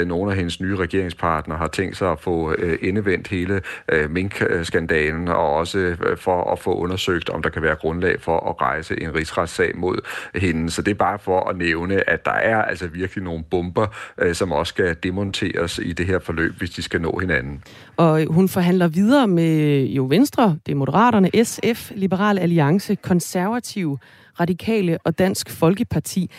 [0.07, 3.61] nogle af hendes nye regeringspartnere har tænkt sig at få uh, indevendt hele
[3.93, 8.49] uh, minkskandalen, og også uh, for at få undersøgt, om der kan være grundlag for
[8.49, 9.97] at rejse en rigsretssag mod
[10.35, 10.69] hende.
[10.71, 13.87] Så det er bare for at nævne, at der er altså virkelig nogle bomber,
[14.25, 17.63] uh, som også skal demonteres i det her forløb, hvis de skal nå hinanden.
[17.99, 23.97] Og hun forhandler videre med jo Venstre, det er Moderaterne, SF, Liberal Alliance, Konservative,
[24.39, 26.29] Radikale og Dansk Folkeparti.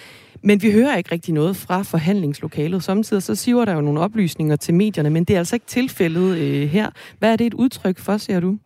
[0.43, 2.85] Men vi hører ikke rigtig noget fra forhandlingslokalet.
[2.85, 6.39] Samtidig så siver der jo nogle oplysninger til medierne, men det er altså ikke tilfældet
[6.39, 6.91] øh, her.
[7.19, 8.59] Hvad er det et udtryk for, ser du?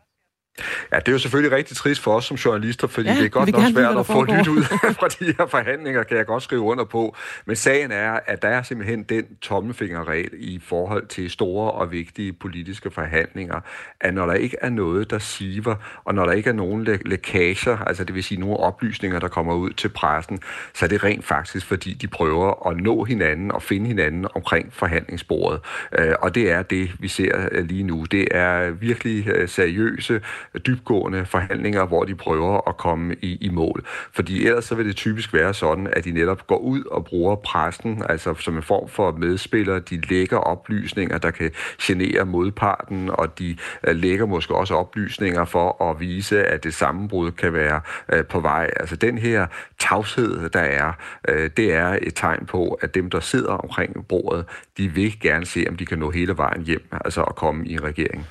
[0.93, 3.29] Ja, det er jo selvfølgelig rigtig trist for os som journalister, fordi Ja, det er
[3.29, 4.63] godt nok svært at få nyt ud
[5.01, 7.17] fra de her forhandlinger, kan jeg godt skrive under på.
[7.47, 12.33] Men sagen er, at der er simpelthen den tommelfingerregel i forhold til store og vigtige
[12.33, 13.61] politiske forhandlinger,
[14.01, 15.75] at når der ikke er noget, der siver,
[16.05, 19.29] og når der ikke er nogen læ- lækager, altså det vil sige nogle oplysninger, der
[19.29, 20.39] kommer ud til pressen,
[20.75, 24.73] så er det rent faktisk, fordi de prøver at nå hinanden og finde hinanden omkring
[24.73, 25.61] forhandlingsbordet.
[25.99, 28.05] Øh, Og det er det, vi ser øh, lige nu.
[28.11, 30.21] Det er virkelig øh, seriøse,
[30.67, 33.85] dybgående forhandlinger, hvor de prøver at komme i, i mål.
[34.13, 37.37] Fordi ellers så vil det typisk være sådan, at de netop går ud og bruger
[37.37, 39.81] pressen, altså som en form for medspillere.
[39.81, 41.51] De lægger oplysninger, der kan
[41.83, 43.57] genere modparten, og de
[43.89, 47.81] øh, lægger måske også oplysninger for at vise, at det sammenbrud kan være
[48.13, 48.71] øh, på vej.
[48.81, 49.47] Altså den her
[49.79, 50.93] tavshed, der er,
[51.29, 54.45] øh, det er et tegn på, at dem, der sidder omkring bordet,
[54.79, 57.73] de vil gerne se, om de kan nå hele vejen hjem, altså at komme i
[57.73, 58.27] en regering.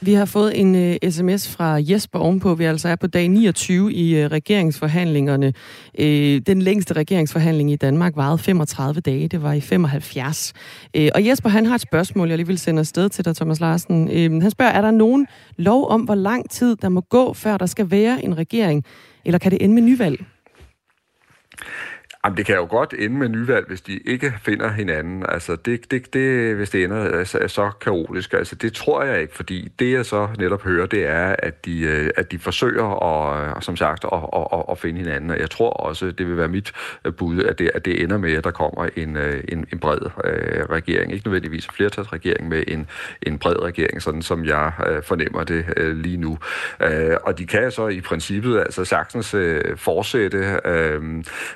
[0.00, 2.54] Vi har fået en øh, uh, sms fra Jesper ovenpå.
[2.54, 5.52] Vi altså er på dag 29 i uh, regeringsforhandlingerne.
[5.98, 6.04] Uh,
[6.46, 9.28] den længste regeringsforhandling i Danmark varede 35 dage.
[9.28, 10.52] Det var i 75.
[10.98, 13.60] Uh, og Jesper, han har et spørgsmål, jeg lige vil sende afsted til dig, Thomas
[13.60, 14.04] Larsen.
[14.04, 15.26] Uh, han spørger, er der nogen
[15.56, 18.84] lov om, hvor lang tid der må gå, før der skal være en regering?
[19.24, 20.24] Eller kan det ende med nyvalg?
[22.26, 25.24] Jamen, det kan jo godt ende med nyvalg, hvis de ikke finder hinanden.
[25.28, 28.32] Altså, det, det, det, hvis det ender øh, altså, er så kaotisk.
[28.32, 31.80] Altså, det tror jeg ikke, fordi det, jeg så netop hører, det er, at de,
[31.80, 34.18] øh, at de forsøger, at, øh, som sagt, at,
[34.52, 35.30] at, at, finde hinanden.
[35.30, 36.72] Og jeg tror også, det vil være mit
[37.18, 39.16] bud, at det, at det ender med, at der kommer en,
[39.48, 41.12] en, en bred øh, regering.
[41.12, 42.86] Ikke nødvendigvis en flertalsregering, med en,
[43.22, 46.38] en bred regering, sådan som jeg øh, fornemmer det øh, lige nu.
[46.82, 50.60] Øh, og de kan så i princippet altså sagtens øh, fortsætte.
[50.64, 51.02] Øh,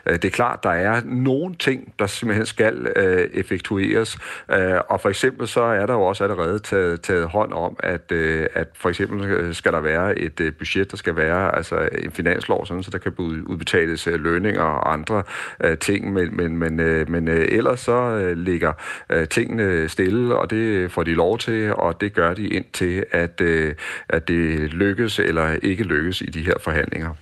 [0.06, 4.18] det er klart, der er nogle ting, der simpelthen skal øh, effektueres.
[4.50, 8.12] Øh, og for eksempel så er der jo også allerede taget, taget hånd om, at,
[8.12, 11.88] øh, at for eksempel øh, skal der være et øh, budget, der skal være altså
[11.98, 15.22] en finanslov, sådan, så der kan blive udbetales øh, lønninger og andre
[15.64, 16.12] øh, ting.
[16.12, 18.72] Men, men, men, øh, men øh, ellers så øh, ligger
[19.10, 23.40] øh, tingene stille, og det får de lov til, og det gør de indtil, at,
[23.40, 23.74] øh,
[24.08, 27.14] at det lykkes eller ikke lykkes i de her forhandlinger.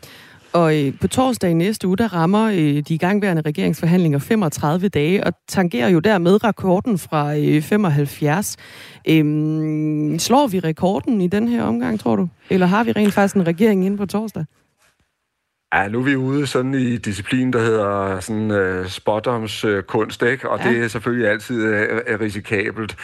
[0.53, 5.25] Og øh, på torsdag i næste uge, der rammer øh, de igangværende regeringsforhandlinger 35 dage,
[5.25, 8.57] og tangerer jo dermed rekorden fra øh, 75.
[9.09, 12.29] Øhm, slår vi rekorden i den her omgang, tror du?
[12.51, 14.45] Eller har vi rent faktisk en regering inde på torsdag?
[15.75, 20.51] Ja, nu er vi ude sådan i disciplin, der hedder sådan uh, spotdomskunst, ikke?
[20.51, 20.71] Og ja.
[20.71, 22.97] det er selvfølgelig altid uh, risikabelt.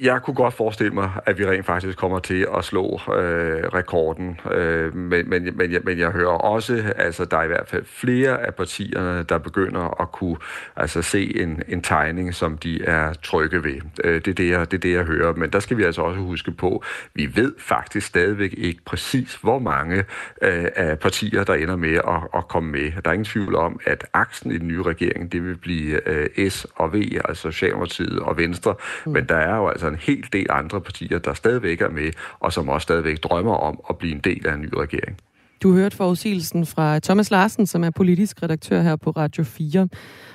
[0.00, 4.40] Jeg kunne godt forestille mig, at vi rent faktisk kommer til at slå øh, rekorden,
[4.50, 7.84] øh, men, men, men, jeg, men jeg hører også, altså der er i hvert fald
[7.84, 10.36] flere af partierne, der begynder at kunne
[10.76, 13.80] altså, se en, en tegning, som de er trygge ved.
[14.04, 16.02] Øh, det, er det, jeg, det er det, jeg hører, men der skal vi altså
[16.02, 16.84] også huske på,
[17.14, 20.04] vi ved faktisk stadigvæk ikke præcis, hvor mange
[20.42, 22.92] øh, af partier, der ender med at, at komme med.
[23.04, 26.50] Der er ingen tvivl om, at aksen i den nye regering, det vil blive øh,
[26.50, 28.74] S og V, altså Socialdemokratiet og Venstre,
[29.06, 29.12] mm.
[29.12, 32.10] men der er jo altså Altså en hel del andre partier, der stadigvæk er med,
[32.40, 35.16] og som også stadigvæk drømmer om at blive en del af en ny regering.
[35.62, 39.88] Du hørte forudsigelsen fra Thomas Larsen, som er politisk redaktør her på Radio 4.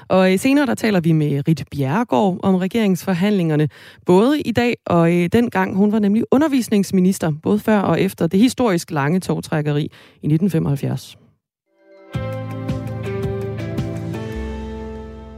[0.08, 3.70] Og øh, senere der taler vi med Rit Bjerregaard om regeringsforhandlingerne,
[4.06, 5.76] både i dag og øh, dengang.
[5.76, 11.18] Hun var nemlig undervisningsminister, både før og efter det historisk lange togtrækkeri i 1975.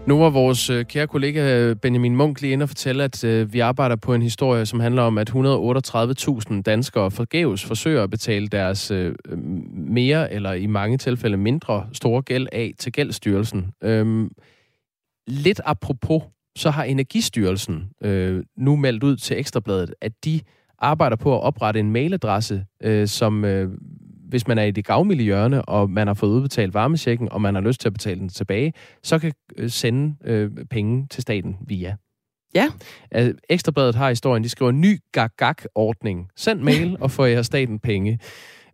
[0.10, 3.54] Nu var vores øh, kære kollega øh, Benjamin Munk lige inde og fortælle, at øh,
[3.54, 8.48] vi arbejder på en historie, som handler om, at 138.000 danskere forgæves forsøger at betale
[8.48, 8.92] deres
[9.74, 13.72] mere, eller i mange tilfælde mindre, store gæld af til Gældsstyrelsen.
[13.84, 14.30] Øhm,
[15.28, 16.24] lidt apropos,
[16.56, 17.90] så har Energistyrelsen
[18.58, 20.42] nu meldt ud til Ekstrabladet, at de
[20.80, 22.66] arbejder på at oprette en mailadresse,
[23.06, 23.46] som...
[24.30, 27.42] Øh, hvis man er i det gavmilde hjørne, og man har fået udbetalt varmesjekken, og
[27.42, 28.74] man har lyst til at betale den tilbage,
[29.04, 31.96] så kan øh, sende øh, penge til staten via.
[32.56, 32.68] Ja.
[33.50, 36.30] Ekstrabladet har historien, de skriver ny gag-gag-ordning.
[36.36, 38.20] Send mail og få jer staten penge.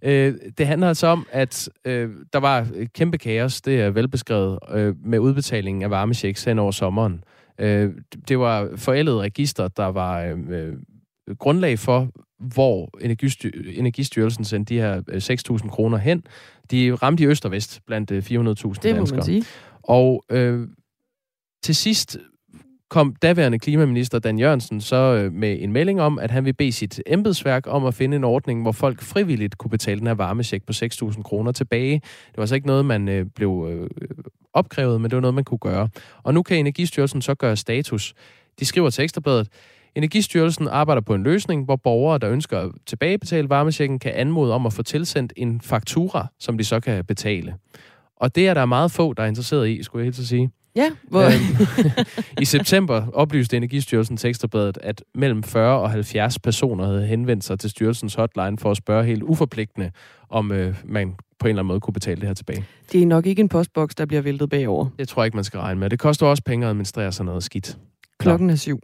[0.01, 4.95] Øh, det handler altså om, at øh, der var kæmpe kaos, det er velbeskrevet, øh,
[5.05, 7.23] med udbetalingen af varmechecks hen over sommeren.
[7.59, 7.93] Øh,
[8.27, 10.73] det var forældede register, der var øh,
[11.39, 12.09] grundlag for,
[12.39, 15.01] hvor Energistyr- Energistyrelsen sendte de her
[15.61, 16.23] 6.000 kroner hen.
[16.71, 18.75] De ramte i øst og vest blandt 400.000 danskere.
[18.83, 19.43] Det må man sige.
[19.83, 20.67] Og øh,
[21.63, 22.17] til sidst
[22.89, 26.71] kom daværende klimaminister Dan Jørgensen så øh, med en melding om, at han vil bede
[26.71, 30.63] sit embedsværk om at finde en ordning, hvor folk frivilligt kunne betale den her varmesjek
[30.65, 31.93] på 6.000 kroner tilbage.
[31.93, 33.89] Det var altså ikke noget, man øh, blev øh,
[34.53, 35.89] opkrævet, men det var noget, man kunne gøre.
[36.23, 38.13] Og nu kan Energistyrelsen så gøre status.
[38.59, 39.47] De skriver til Ekstrabladet,
[39.95, 44.65] Energistyrelsen arbejder på en løsning, hvor borgere, der ønsker at tilbagebetale varmesjekken, kan anmode om
[44.65, 47.55] at få tilsendt en faktura, som de så kan betale.
[48.17, 50.51] Og det er der meget få, der er interesseret i, skulle jeg helt så sige.
[50.75, 51.23] Ja, hvor...
[51.23, 51.91] Øhm,
[52.41, 57.59] I september oplyste Energistyrelsen til Ekstrabladet, at mellem 40 og 70 personer havde henvendt sig
[57.59, 59.91] til styrelsens hotline for at spørge helt uforpligtende,
[60.29, 62.65] om øh, man på en eller anden måde kunne betale det her tilbage.
[62.91, 64.87] Det er nok ikke en postboks, der bliver væltet bagover.
[64.99, 65.89] Det tror jeg ikke, man skal regne med.
[65.89, 67.77] Det koster også penge at administrere sådan noget skidt.
[68.19, 68.79] Klokken er syv.